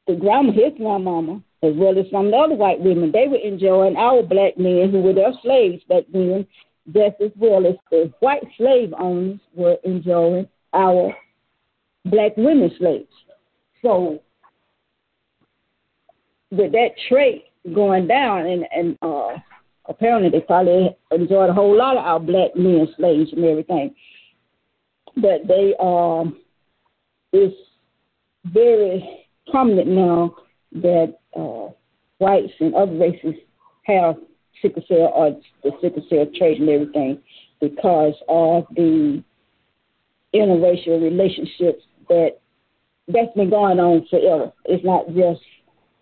[0.07, 3.37] the grandma, his grandmama, as well as some of the other white women, they were
[3.37, 6.45] enjoying our black men who were their slaves back then,
[6.93, 11.15] just as well as the white slave owners were enjoying our
[12.05, 13.07] black women slaves.
[13.81, 14.21] So
[16.51, 19.37] with that trait going down and, and uh
[19.89, 23.93] apparently they probably enjoyed a whole lot of our black men slaves and everything.
[25.15, 26.39] But they um
[27.33, 27.55] it's
[28.45, 30.35] very prominent now
[30.73, 31.71] that uh
[32.19, 33.35] whites and other races
[33.83, 34.15] have
[34.61, 37.21] sickle cell or the sickle cell trait and everything
[37.59, 39.23] because of the
[40.33, 42.39] interracial relationships that
[43.07, 44.51] that's been going on forever.
[44.65, 45.41] It's not just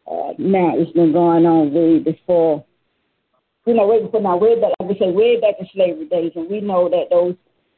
[0.09, 0.73] uh, now.
[0.75, 2.65] It's been going on way before.
[3.65, 6.31] You know, way before now, way back, like we say, way back in slavery days,
[6.35, 7.35] and we know that those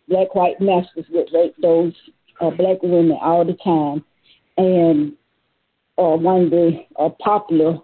[0.09, 1.93] black white masters would rape those
[2.41, 4.03] uh, black women all the time.
[4.57, 5.13] And
[5.97, 7.78] uh, one of the uh, popular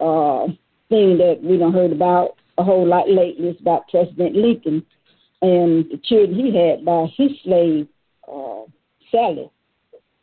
[0.00, 0.46] uh,
[0.88, 4.84] thing that we don't heard about a whole lot lately is about President Lincoln
[5.40, 7.86] and the children he had by his slave
[8.30, 8.62] uh,
[9.10, 9.50] Sally.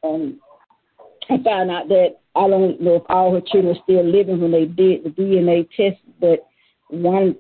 [0.04, 0.38] And
[1.30, 4.52] I found out that I don't know if all her children were still living when
[4.52, 6.48] they did the DNA test, but
[6.90, 7.36] one,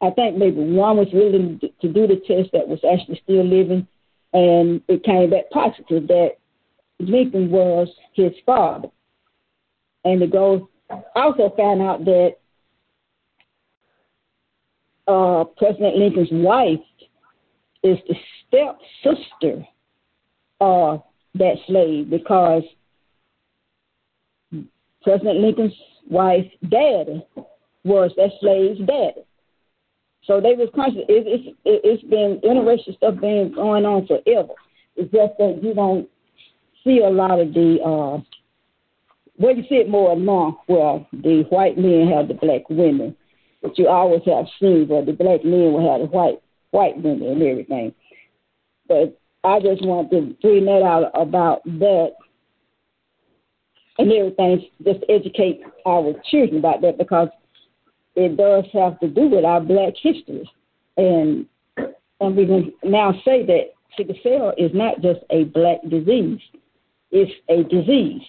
[0.00, 3.86] I think maybe one was willing to do the test that was actually still living,
[4.32, 6.32] and it came back positive that
[6.98, 8.88] Lincoln was his father.
[10.04, 10.62] And the goes
[11.14, 12.36] also found out that
[15.06, 16.80] uh, President Lincoln's wife
[17.82, 18.16] is the
[18.46, 19.66] step sister
[20.60, 21.02] of
[21.34, 22.62] that slave because
[25.02, 25.74] President Lincoln's
[26.10, 27.24] wife's daddy
[27.84, 29.24] was that slave's daddy.
[30.24, 31.02] So they was conscious.
[31.08, 34.52] It, it's it, it's been interesting stuff been going on forever.
[34.96, 36.08] It's just that you don't
[36.84, 38.20] see a lot of the uh,
[39.38, 40.62] well, you see it more now.
[40.68, 43.16] Well, the white men have the black women,
[43.62, 46.42] but you always have seen where the black men will have the white
[46.72, 47.94] white women and everything.
[48.88, 52.12] But I just want to bring that out about that
[53.98, 57.28] and everything, just educate our children about that because
[58.14, 60.50] it does have to do with our black history.
[60.96, 61.46] And
[62.20, 66.40] and we can now say that sickle cell is not just a black disease,
[67.10, 68.22] it's a disease.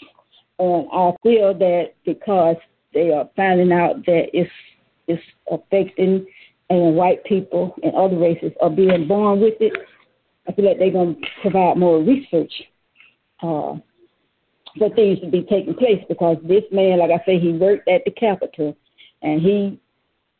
[0.60, 2.58] And I feel that because
[2.94, 4.52] they are finding out that it's
[5.08, 6.26] it's affecting
[6.70, 9.74] and white people and other races are being born with it,
[10.48, 12.52] I feel like they're going to provide more research
[13.42, 13.74] uh,
[14.78, 18.04] for things to be taking place because this man, like I say, he worked at
[18.06, 18.76] the Capitol
[19.22, 19.80] and he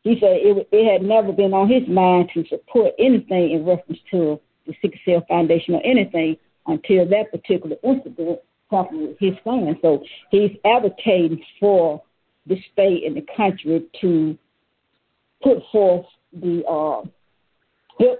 [0.04, 4.00] he said it, it had never been on his mind to support anything in reference
[4.12, 8.40] to the Sickle Cell Foundation or anything until that particular incident
[8.72, 9.78] happened with his son.
[9.82, 12.02] So he's advocating for
[12.46, 14.38] the state and the country to
[15.44, 17.02] put forth the uh,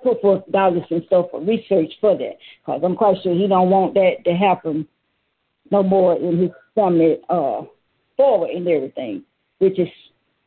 [0.04, 3.70] put forth dollars and stuff for research for that because I'm quite sure he don't
[3.70, 4.88] want that to happen
[5.72, 7.62] no more in his family uh,
[8.18, 9.24] forward and everything,
[9.60, 9.88] which is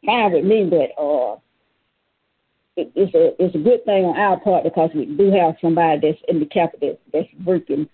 [0.05, 1.37] fine with me, but uh,
[2.77, 6.01] it, it's a it's a good thing on our part because we do have somebody
[6.01, 7.89] that's in the capital that's working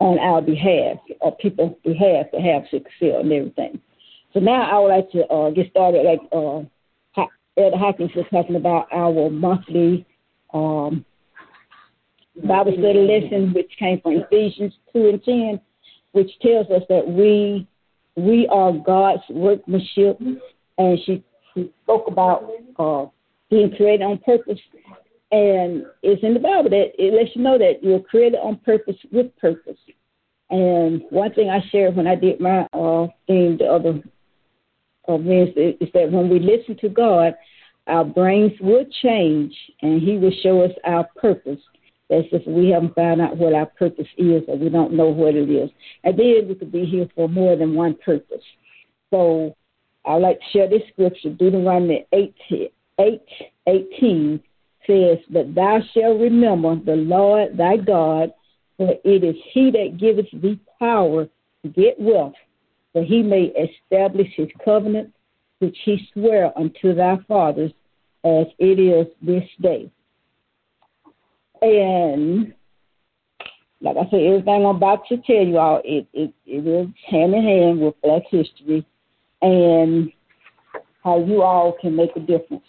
[0.00, 3.80] on our behalf or people's behalf to have success and everything.
[4.32, 6.04] So now I would like to uh, get started.
[6.04, 6.64] Like uh,
[7.56, 10.04] Elder Hopkins was talking about our monthly
[10.52, 11.04] um,
[12.42, 15.60] Bible study lesson, which came from Ephesians two and ten,
[16.14, 17.66] which tells us that we
[18.16, 20.20] we are God's workmanship,
[20.78, 22.48] and she, she spoke about
[22.78, 23.06] uh,
[23.50, 24.60] being created on purpose.
[25.32, 28.96] And it's in the Bible that it lets you know that you're created on purpose
[29.10, 29.78] with purpose.
[30.50, 34.00] And one thing I shared when I did my uh, thing the other
[35.08, 37.34] uh, Wednesday is that when we listen to God,
[37.88, 39.52] our brains will change
[39.82, 41.60] and He will show us our purpose.
[42.10, 45.34] That's if we haven't found out what our purpose is or we don't know what
[45.34, 45.70] it is.
[46.02, 48.42] And then we could be here for more than one purpose.
[49.10, 49.56] So
[50.04, 52.34] I'd like to share this scripture, Deuteronomy 8,
[53.00, 53.22] 8
[53.66, 54.40] 18
[54.86, 58.32] says, But thou shalt remember the Lord thy God,
[58.76, 61.26] for it is he that giveth thee power
[61.62, 62.34] to get wealth,
[62.92, 65.14] that he may establish his covenant,
[65.60, 67.72] which he sware unto thy fathers,
[68.24, 69.90] as it is this day.
[71.62, 72.54] And
[73.80, 77.34] like I said, everything I'm about to tell you all, it, it, it is hand
[77.34, 78.84] in hand with Black history
[79.42, 80.10] and
[81.02, 82.64] how you all can make a difference.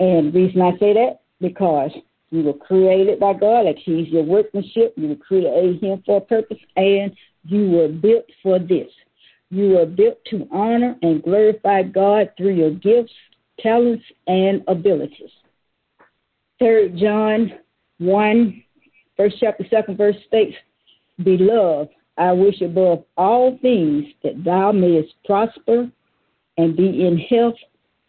[0.00, 1.92] And the reason I say that, because
[2.30, 4.94] you were created by God, like He's your workmanship.
[4.96, 7.12] You were created Him for a purpose, and
[7.44, 8.88] you were built for this.
[9.50, 13.12] You were built to honor and glorify God through your gifts,
[13.60, 15.30] talents, and abilities.
[16.60, 17.52] Third John
[17.98, 18.64] 1,
[19.16, 20.56] first chapter, second verse states,
[21.22, 25.90] Beloved, I wish above all things that thou mayest prosper
[26.56, 27.54] and be in health,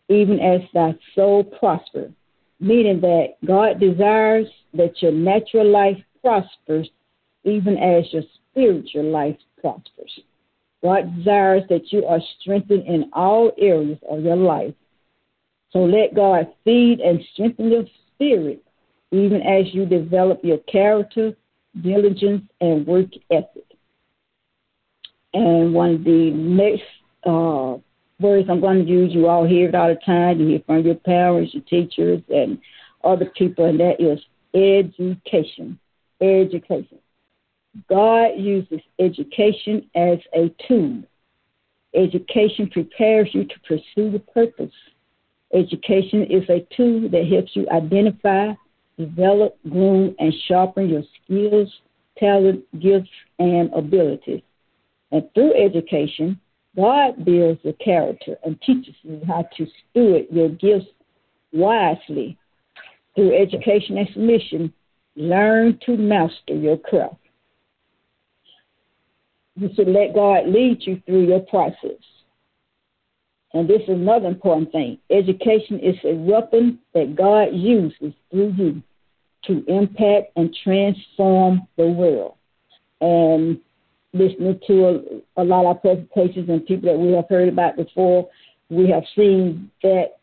[0.10, 2.12] even as thy soul prosper.
[2.60, 6.90] Meaning that God desires that your natural life prospers,
[7.44, 10.20] even as your spiritual life prospers.
[10.84, 14.74] God desires that you are strengthened in all areas of your life.
[15.72, 18.64] So let God feed and strengthen your spirit,
[19.12, 21.34] even as you develop your character,
[21.82, 23.66] diligence, and work ethic.
[25.34, 26.84] And one of the next
[27.26, 27.78] uh,
[28.20, 30.40] words I'm going to use, you all hear it all the time.
[30.40, 32.60] You hear from your parents, your teachers, and
[33.04, 34.20] other people, and that is
[34.54, 35.80] education.
[36.22, 37.00] Education.
[37.88, 41.04] God uses education as a tool.
[41.96, 44.74] Education prepares you to pursue the purpose.
[45.54, 48.54] Education is a tool that helps you identify,
[49.00, 51.74] develop, groom, and sharpen your skills,
[52.18, 54.42] talent, gifts, and abilities.
[55.12, 56.40] And through education,
[56.76, 60.88] God builds your character and teaches you how to steward your gifts
[61.54, 62.38] wisely.
[63.16, 64.74] Through education and submission,
[65.16, 67.16] learn to master your craft.
[69.56, 72.00] You should let God lead you through your process.
[73.54, 75.00] And this is another important thing.
[75.10, 78.84] Education is a weapon that God uses through you
[79.46, 82.36] to impact and transform the world.
[83.02, 83.60] And
[84.14, 88.30] listening to a, a lot of presentations and people that we have heard about before,
[88.70, 90.18] we have seen that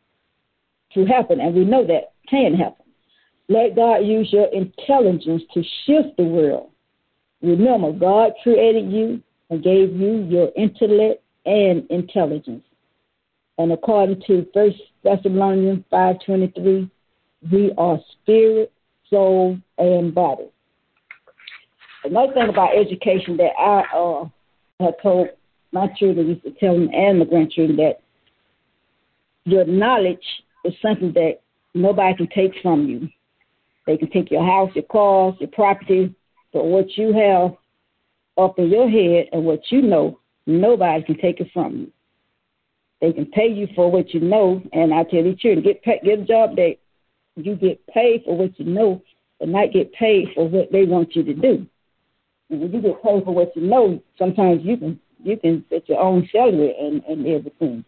[0.94, 2.84] to happen, and we know that can happen.
[3.48, 6.70] Let God use your intelligence to shift the world.
[7.42, 12.64] Remember, God created you and gave you your intellect and intelligence.
[13.58, 16.90] And according to First Thessalonians five twenty three,
[17.52, 18.72] we are spirit,
[19.10, 20.48] soul, and body.
[22.04, 24.28] Another thing about education that I uh,
[24.80, 25.28] have told
[25.72, 28.00] my children used to tell them and my grandchildren that
[29.44, 30.24] your knowledge
[30.64, 31.40] is something that
[31.74, 33.08] nobody can take from you.
[33.86, 36.14] They can take your house, your cars, your property,
[36.52, 37.56] but what you have
[38.38, 41.92] up in your head and what you know, nobody can take it from you.
[43.00, 45.82] They can pay you for what you know, and I tell you the truth, get
[45.84, 46.76] get a job that
[47.36, 49.02] you get paid for what you know,
[49.38, 51.66] but not get paid for what they want you to do.
[52.50, 55.88] And when you get paid for what you know, sometimes you can you can set
[55.88, 57.84] your own salary and, and everything.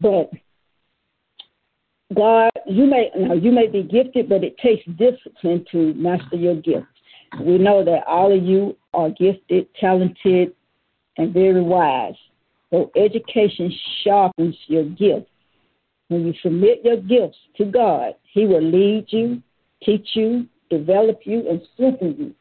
[0.00, 0.30] But
[2.14, 6.56] God, you may now you may be gifted, but it takes discipline to master your
[6.56, 6.86] gift.
[7.40, 10.54] We know that all of you are gifted, talented,
[11.16, 12.14] and very wise.
[12.70, 15.28] So education sharpens your gift.
[16.14, 19.42] When you submit your gifts to God, He will lead you,
[19.82, 22.34] teach you, develop you, and strengthen you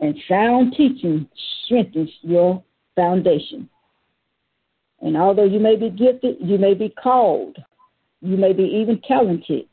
[0.00, 1.28] and sound teaching
[1.64, 2.62] strengthens your
[2.96, 3.68] foundation.
[5.00, 7.56] And although you may be gifted, you may be called,
[8.20, 9.66] you may be even talented.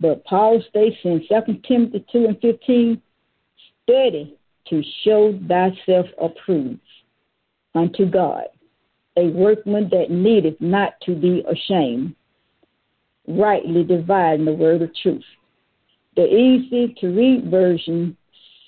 [0.00, 3.02] But Paul states in 2 Timothy 2 and 15,
[3.84, 4.36] study
[4.68, 6.80] to show thyself approved
[7.74, 8.44] unto God,
[9.16, 12.14] a workman that needeth not to be ashamed,
[13.26, 15.24] rightly dividing the word of truth.
[16.16, 18.16] The easy to read version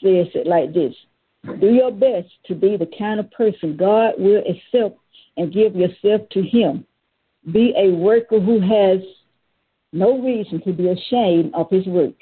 [0.03, 0.95] says it like this
[1.61, 4.99] Do your best to be the kind of person God will accept
[5.37, 6.87] and give yourself to Him.
[7.53, 9.01] Be a worker who has
[9.95, 12.15] no reason to be ashamed of his work,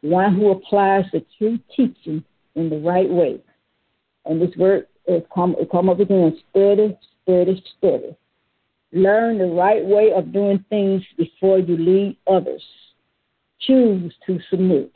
[0.00, 3.38] one who applies the true teaching in the right way.
[4.24, 8.16] And this word is come, come up again steady, steady, steady.
[8.94, 12.62] Learn the right way of doing things before you lead others.
[13.60, 14.92] Choose to submit.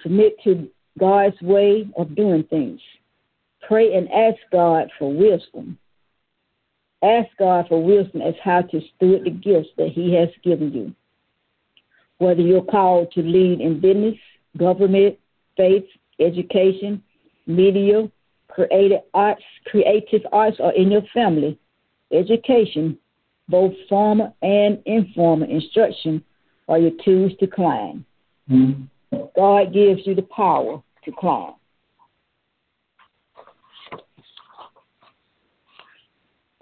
[0.00, 0.68] Submit to
[1.00, 2.80] God's way of doing things.
[3.66, 5.76] Pray and ask God for wisdom.
[7.02, 10.94] Ask God for wisdom as how to steward the gifts that He has given you.
[12.18, 14.14] Whether you're called to lead in business,
[14.56, 15.18] government,
[15.56, 15.84] faith,
[16.20, 17.02] education,
[17.48, 18.08] media,
[18.46, 21.58] creative arts, creative arts, or in your family,
[22.14, 22.98] education,
[23.48, 26.22] both formal and informal instruction,
[26.68, 28.04] are your tools to climb.
[28.50, 28.84] Mm-hmm.
[29.36, 31.54] God gives you the power to climb.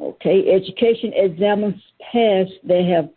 [0.01, 1.81] Okay, education examines
[2.13, 3.11] paths that have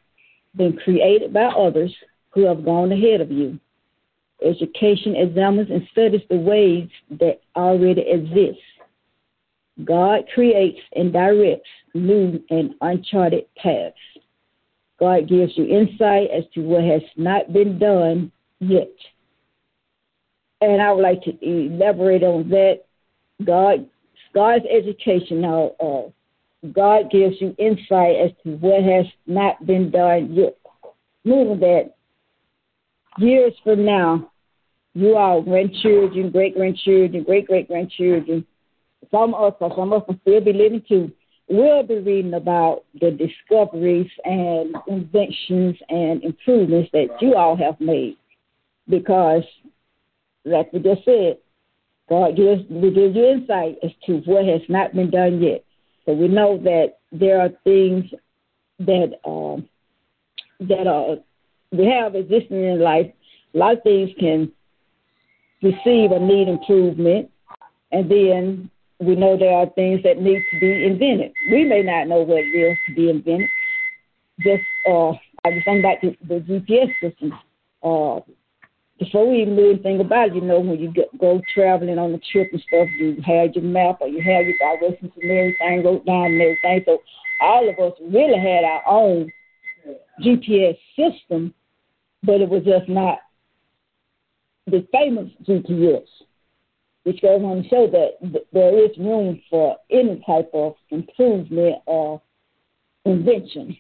[0.56, 1.94] been created by others
[2.30, 3.60] who have gone ahead of you.
[4.46, 8.60] Education examines and studies the ways that already exist.
[9.84, 13.96] God creates and directs new and uncharted paths.
[15.00, 18.92] God gives you insight as to what has not been done yet
[20.62, 22.82] and I would like to elaborate on that.
[23.44, 23.88] God,
[24.34, 26.10] God's education now, uh,
[26.72, 30.58] God gives you insight as to what has not been done yet.
[31.24, 31.96] Moving that
[33.18, 34.32] years from now,
[34.94, 38.46] you all grandchildren, great grandchildren, great great grandchildren,
[39.12, 41.12] some of us, some of us will still be living too,
[41.48, 48.18] will be reading about the discoveries and inventions and improvements that you all have made
[48.90, 49.44] because
[50.46, 51.38] like we just said,
[52.08, 55.64] God gives we give you insight as to what has not been done yet.
[56.06, 58.06] So we know that there are things
[58.80, 59.68] that um,
[60.60, 61.18] that are
[61.72, 63.12] we have existing in life.
[63.54, 64.52] A lot of things can
[65.64, 67.32] receive or need improvement,
[67.92, 68.70] and then
[69.00, 71.34] we know there are things that need to be invented.
[71.52, 73.50] We may not know what it is to be invented.
[74.40, 75.12] Just uh,
[75.44, 77.34] I was thinking about the, the GPS system.
[77.84, 78.20] Uh,
[79.00, 82.14] before we even knew anything about it, you know, when you get, go traveling on
[82.14, 85.84] a trip and stuff, you had your map or you had your directions and everything
[85.84, 86.82] wrote down and everything.
[86.86, 87.00] So
[87.42, 89.30] all of us really had our own
[90.24, 91.54] GPS system,
[92.24, 93.20] but it was just not
[94.68, 96.06] the famous GPS,
[97.06, 102.20] which goes on to show that there is room for any type of improvement or
[103.06, 103.78] invention.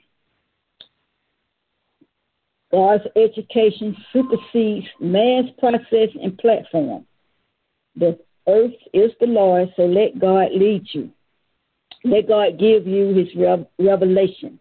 [2.71, 7.07] God's education supersedes man's process and platform.
[7.95, 11.09] The earth is the Lord, so let God lead you.
[12.03, 13.29] Let God give you his
[13.79, 14.59] revelation.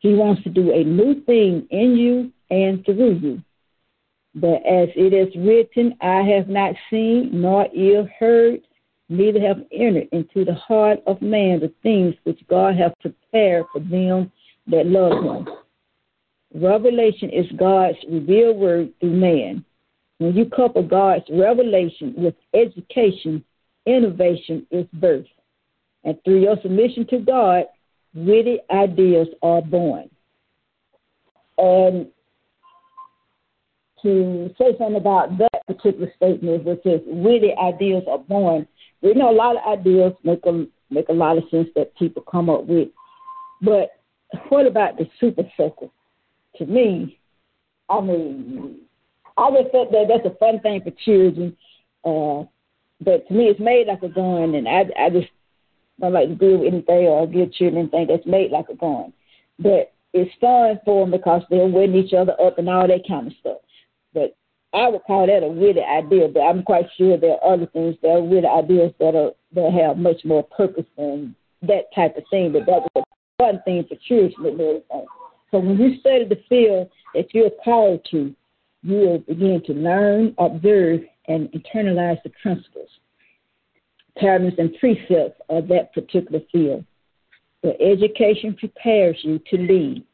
[0.00, 3.42] He wants to do a new thing in you and through you.
[4.34, 8.60] But as it is written, I have not seen nor ear heard,
[9.08, 13.80] neither have entered into the heart of man the things which God hath prepared for
[13.80, 14.30] them
[14.68, 15.48] that love him.
[16.54, 19.64] Revelation is God's revealed word through man.
[20.18, 23.44] When you couple God's revelation with education,
[23.86, 25.26] innovation is birth.
[26.04, 27.64] And through your submission to God,
[28.14, 30.10] witty ideas are born.
[31.58, 32.08] And
[34.02, 38.66] to say something about that particular statement, which is witty ideas are born,
[39.02, 42.22] we know a lot of ideas make a, make a lot of sense that people
[42.22, 42.88] come up with.
[43.62, 43.90] But
[44.48, 45.88] what about the Super Soaker?
[46.56, 47.18] to me,
[47.88, 48.80] I mean,
[49.36, 51.56] I always thought that that's a fun thing for children.
[52.04, 52.46] Uh,
[53.00, 55.28] but to me, it's made like a gun, and I, I just
[56.00, 59.12] don't like to do anything or give children anything that's made like a gun.
[59.58, 63.28] But it's fun for them because they're wetting each other up and all that kind
[63.28, 63.58] of stuff.
[64.14, 64.36] But
[64.72, 67.96] I would call that a witty idea, but I'm quite sure there are other things
[68.02, 72.24] that are witty ideas that are that have much more purpose than that type of
[72.30, 72.52] thing.
[72.52, 75.06] But that was a fun thing for children and everything.
[75.50, 78.34] So when you study the field that you're called to,
[78.82, 82.88] you will begin to learn, observe, and internalize the principles,
[84.16, 86.84] patterns, and precepts of that particular field.
[87.62, 90.04] The education prepares you to lead.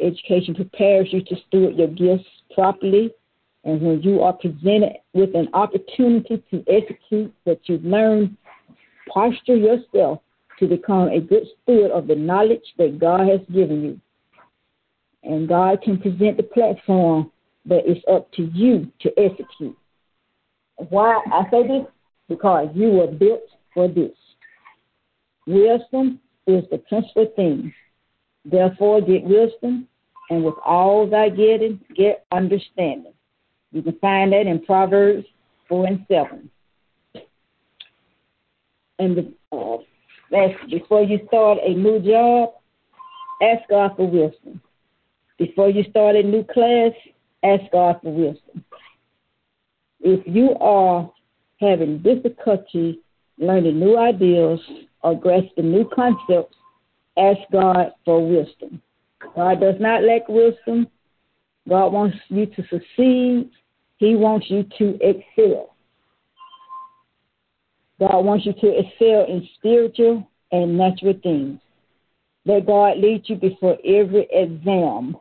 [0.00, 3.10] Education prepares you to steward your gifts properly.
[3.64, 8.36] And when you are presented with an opportunity to execute what you've learned,
[9.08, 10.20] posture yourself
[10.58, 14.00] to become a good steward of the knowledge that God has given you
[15.26, 17.30] and God can present the platform,
[17.64, 19.76] but it's up to you to execute.
[20.88, 21.86] Why I say this?
[22.28, 23.42] Because you were built
[23.74, 24.12] for this.
[25.46, 27.72] Wisdom is the principal thing.
[28.50, 29.88] Therefore, get wisdom,
[30.30, 33.12] and with all thy getting, get understanding.
[33.72, 35.26] You can find that in Proverbs
[35.68, 36.50] 4 and 7.
[38.98, 42.50] And the, uh, before you start a new job,
[43.42, 44.60] ask God for wisdom.
[45.38, 46.92] Before you start a new class,
[47.42, 48.64] ask God for wisdom.
[50.00, 51.10] If you are
[51.60, 53.00] having difficulty
[53.38, 54.60] learning new ideas
[55.02, 56.55] or grasping new concepts,
[57.18, 58.80] ask God for wisdom.
[59.34, 60.86] God does not lack wisdom.
[61.68, 63.50] God wants you to succeed.
[63.98, 65.74] He wants you to excel.
[67.98, 71.58] God wants you to excel in spiritual and natural things.
[72.44, 75.16] Let God lead you before every exam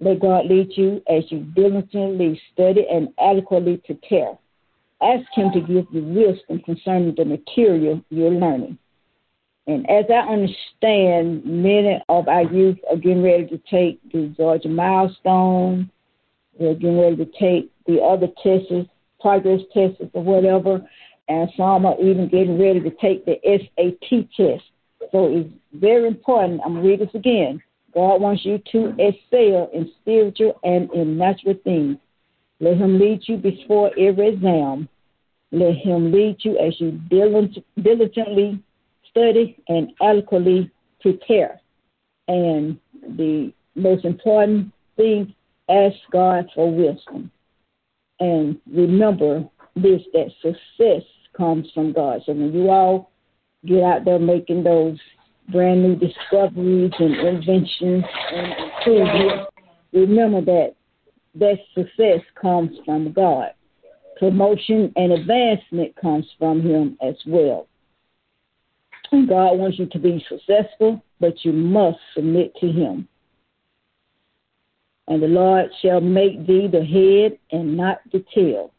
[0.00, 4.36] let God lead you as you diligently study and adequately prepare.
[5.00, 8.78] Ask Him to give you wisdom concerning the material you're learning.
[9.66, 14.68] And as I understand, many of our youth are getting ready to take the Georgia
[14.68, 15.90] milestone.
[16.58, 18.90] They're getting ready to take the other tests,
[19.20, 20.86] progress tests, or whatever.
[21.28, 24.64] And some are even getting ready to take the SAT test.
[25.10, 26.60] So it's very important.
[26.64, 27.62] I'm going to read this again.
[27.94, 31.96] God wants you to excel in spiritual and in natural things.
[32.60, 34.88] Let Him lead you before every exam.
[35.52, 38.62] Let Him lead you as you diligently
[39.14, 41.60] study and adequately prepare.
[42.28, 42.78] And
[43.16, 45.34] the most important thing,
[45.68, 47.30] ask God for wisdom.
[48.20, 51.02] And remember this that success
[51.36, 52.22] comes from God.
[52.26, 53.10] So when you all
[53.66, 54.98] get out there making those
[55.50, 59.50] brand new discoveries and inventions and improvements,
[59.92, 60.74] remember that
[61.34, 63.50] that success comes from God.
[64.18, 67.66] promotion and advancement comes from Him as well.
[69.28, 73.08] God wants you to be successful, but you must submit to Him.
[75.08, 78.72] And the Lord shall make thee the head and not the tail.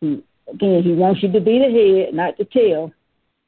[0.00, 2.92] He, again, He wants you to be the head, not the tail.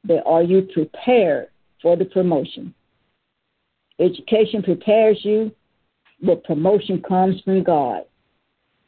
[0.03, 1.49] But are you prepared
[1.81, 2.73] for the promotion?
[3.99, 5.51] Education prepares you,
[6.21, 8.03] but promotion comes from God.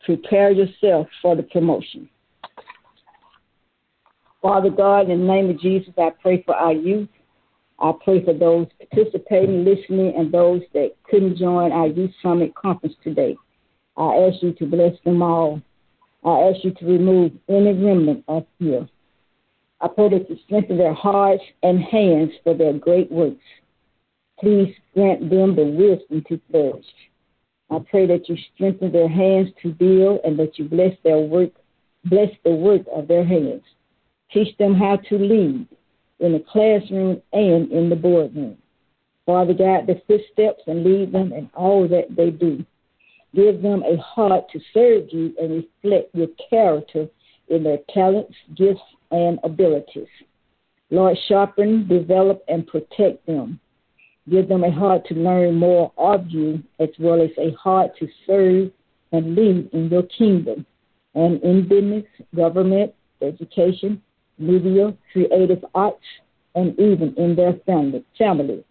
[0.06, 2.10] Prepare yourself for the promotion.
[4.42, 7.10] Father God, in the name of Jesus, I pray for our youth.
[7.80, 12.96] I pray for those participating, listening, and those that couldn't join our Youth Summit conference
[13.04, 13.36] today.
[13.98, 15.62] I ask you to bless them all.
[16.24, 18.88] I ask you to remove any remnant of fear.
[19.80, 23.44] I pray that you strengthen their hearts and hands for their great works.
[24.40, 26.86] Please grant them the wisdom to flourish.
[27.70, 31.52] I pray that you strengthen their hands to build and that you bless their work,
[32.06, 33.64] bless the work of their hands.
[34.34, 35.68] Teach them how to lead
[36.20, 38.58] in the classroom and in the boardroom.
[39.26, 42.66] Father, guide their footsteps and lead them in all that they do.
[43.36, 47.08] Give them a heart to serve you and reflect your character
[47.50, 50.08] in their talents, gifts, and abilities.
[50.90, 53.60] Lord, sharpen, develop, and protect them.
[54.30, 58.08] Give them a heart to learn more of you, as well as a heart to
[58.28, 58.72] serve
[59.12, 60.66] and lead in your kingdom
[61.16, 62.06] and in business,
[62.36, 64.02] government, education,
[64.42, 66.04] media, creative arts,
[66.56, 68.04] and even in their family.
[68.18, 68.64] family.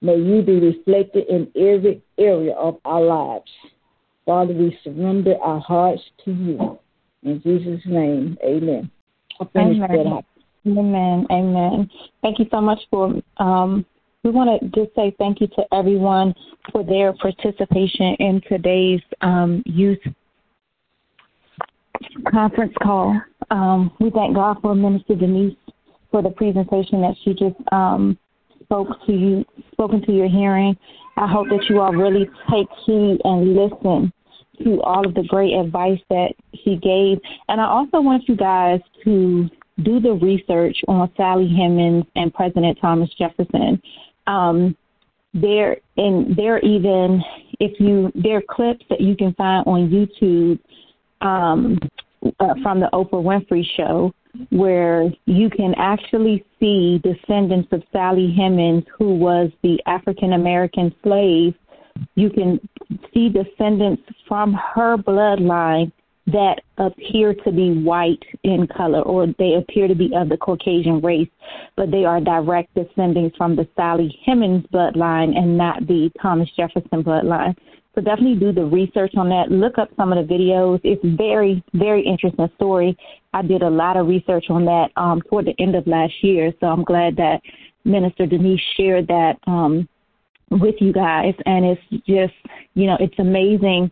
[0.00, 3.50] May you be reflected in every area of our lives.
[4.26, 6.78] Father, we surrender our hearts to you.
[7.22, 8.90] In Jesus' name, amen.
[10.66, 10.76] Amen.
[10.78, 11.26] Amen.
[11.30, 11.90] Amen.
[12.22, 13.14] Thank you so much for.
[13.38, 13.84] Um,
[14.24, 16.34] we want to just say thank you to everyone
[16.70, 19.98] for their participation in today's um, youth
[22.30, 23.20] conference call.
[23.50, 25.56] Um, we thank God for Minister Denise
[26.10, 28.18] for the presentation that she just um,
[28.62, 30.76] spoke to you, spoken to your hearing.
[31.16, 34.12] I hope that you all really take heed and listen
[34.62, 36.32] to all of the great advice that
[36.64, 37.18] she gave.
[37.48, 39.48] And I also want you guys to
[39.82, 43.80] do the research on Sally Hemings and President Thomas Jefferson.
[44.26, 44.76] Um,
[45.34, 47.22] there and there even
[47.58, 50.58] if you there are clips that you can find on YouTube
[51.22, 51.78] um,
[52.40, 54.12] uh, from the Oprah Winfrey Show
[54.50, 61.54] where you can actually see descendants of Sally Hemings, who was the African American slave.
[62.14, 62.58] You can
[63.12, 65.92] see descendants from her bloodline
[66.26, 71.00] that appear to be white in color or they appear to be of the Caucasian
[71.00, 71.28] race,
[71.76, 77.02] but they are direct descendants from the Sally Hemings bloodline and not the Thomas Jefferson
[77.02, 77.56] bloodline.
[77.94, 79.50] So definitely do the research on that.
[79.50, 80.80] Look up some of the videos.
[80.82, 82.96] It's very, very interesting story.
[83.34, 86.52] I did a lot of research on that um, toward the end of last year,
[86.60, 87.40] so I'm glad that
[87.84, 89.88] Minister Denise shared that um,
[90.50, 91.34] with you guys.
[91.44, 92.34] And it's just,
[92.74, 93.90] you know, it's amazing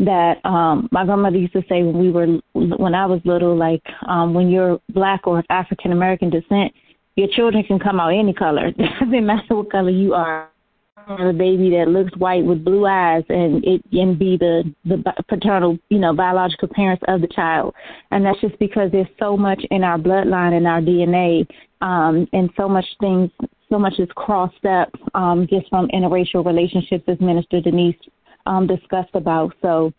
[0.00, 3.82] that um my grandmother used to say when we were when I was little, like
[4.06, 6.72] um when you're black or of African American descent,
[7.16, 8.68] your children can come out any color.
[8.68, 10.50] It doesn't matter what color you are.
[11.06, 15.78] A baby that looks white with blue eyes, and it can be the the paternal,
[15.88, 17.74] you know, biological parents of the child,
[18.10, 21.46] and that's just because there's so much in our bloodline and our DNA,
[21.80, 23.30] um, and so much things,
[23.70, 27.96] so much is crossed up um, just from interracial relationships, as Minister Denise
[28.46, 29.54] um, discussed about.
[29.62, 29.92] So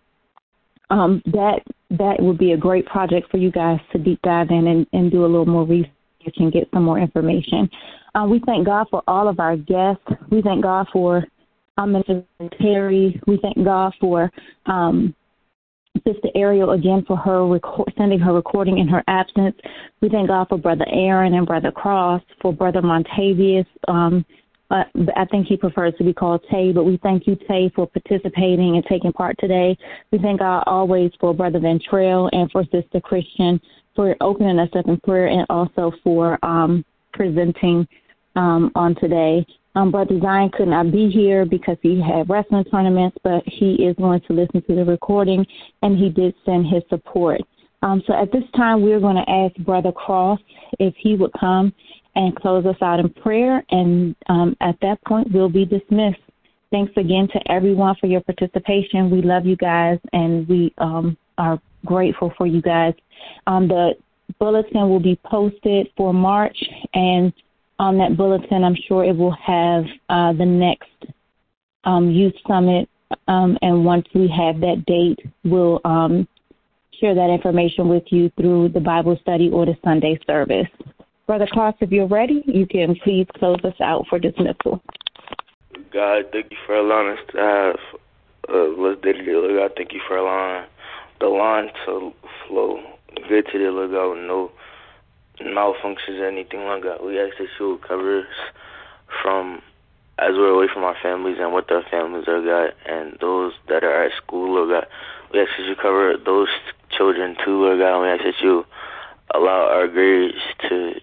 [0.90, 4.68] um, that that would be a great project for you guys to deep dive in
[4.68, 5.92] and, and do a little more research
[6.38, 7.70] and get some more information.
[8.16, 10.04] Uh, we thank God for all of our guests.
[10.30, 11.24] We thank God for
[11.78, 12.26] um, Mr.
[12.62, 13.20] Terry.
[13.28, 14.32] We thank God for
[14.66, 15.16] um,
[16.06, 17.60] Sister Ariel again for her
[17.98, 19.56] sending her recording in her absence.
[20.02, 24.26] We thank God for Brother Arin and Brother Cross, for Brother Montavious, um,
[24.72, 24.84] uh,
[25.16, 28.76] I think he prefers to be called Tay, but we thank you, Tay, for participating
[28.76, 29.76] and taking part today.
[30.12, 33.60] We thank God always for Brother Vintrell and for Sister Christian
[34.00, 37.86] for opening us up in prayer and also for um, presenting
[38.38, 39.46] um, on today.
[39.76, 43.98] Um, Brother Zion could not be here because he had wrestling tournaments, but he is
[43.98, 45.46] going to listen to the recording
[45.82, 47.42] and he did send his support.
[47.82, 50.40] Um, so at this time, we're going to ask Brother Cross
[50.80, 51.74] if he would come
[52.16, 53.66] and close us out in prayer.
[53.70, 56.22] And um, at that point, we'll be dismissed.
[56.72, 59.10] Thanks again to everyone for your participation.
[59.10, 62.94] We love you guys, and we um, are grateful for you guys.
[63.48, 63.94] Um, the
[64.40, 66.58] bulletin will be posted for March,
[66.94, 67.34] and
[67.80, 71.14] on that bulletin, I'm sure it will have uh, the next
[71.86, 72.90] um, youth summit.
[73.28, 76.28] Um, and once we have that date, we'll um,
[77.00, 80.68] share that information with you through the Bible study or the Sunday service.
[81.26, 84.82] Brother Clark, if you're ready, you can please close us out for dismissal.
[85.94, 87.76] God, thank you for allowing us to have
[88.50, 89.72] a blessed day Lord God.
[89.78, 90.66] Thank you for allowing
[91.20, 92.14] the line to
[92.48, 92.80] flow
[93.28, 94.52] good Lord God, with no
[95.42, 97.04] malfunctions or anything like that.
[97.04, 98.26] We ask that you cover us
[99.22, 99.62] from
[100.18, 103.84] as we're away from our families and with our families, Lord God, and those that
[103.84, 104.88] are at school, Lord God.
[105.32, 106.50] We ask that you cover those
[106.90, 108.02] children too, Lord God.
[108.02, 108.66] We ask that you
[109.34, 110.36] allow our grades
[110.68, 110.94] to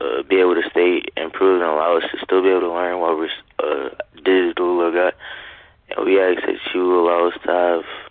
[0.00, 3.00] uh, be able to stay improved and allow us to still be able to learn
[3.00, 3.88] while we're uh,
[4.24, 5.14] digital, Lord God.
[5.90, 8.03] And we ask that you allow us to have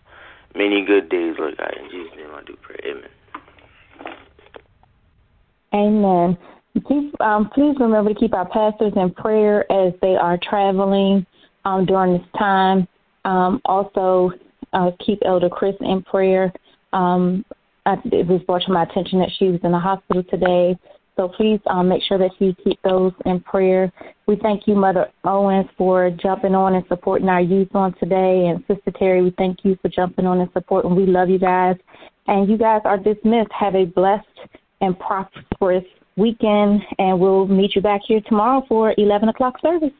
[0.56, 1.74] many good days, Lord God.
[1.78, 2.80] In Jesus' name I do pray.
[2.92, 3.10] Amen.
[5.74, 6.38] Amen.
[6.88, 11.26] Keep, um, please remember to keep our pastors in prayer as they are traveling
[11.66, 12.88] um, during this time.
[13.26, 14.32] Um, also,
[14.74, 16.52] uh, keep Elder Chris in prayer.
[16.94, 17.46] Um,
[17.86, 20.78] I, it was brought to my attention that she was in the hospital today.
[21.16, 23.92] So please um, make sure that you keep those in prayer.
[24.26, 28.48] We thank you, Mother Owens, for jumping on and supporting our youth on today.
[28.48, 30.96] And Sister Terry, we thank you for jumping on and supporting.
[30.96, 31.76] We love you guys.
[32.28, 33.52] And you guys are dismissed.
[33.52, 34.26] Have a blessed
[34.82, 35.86] and prosperous
[36.18, 36.82] weekend.
[36.98, 39.92] And we'll meet you back here tomorrow for 11 o'clock service.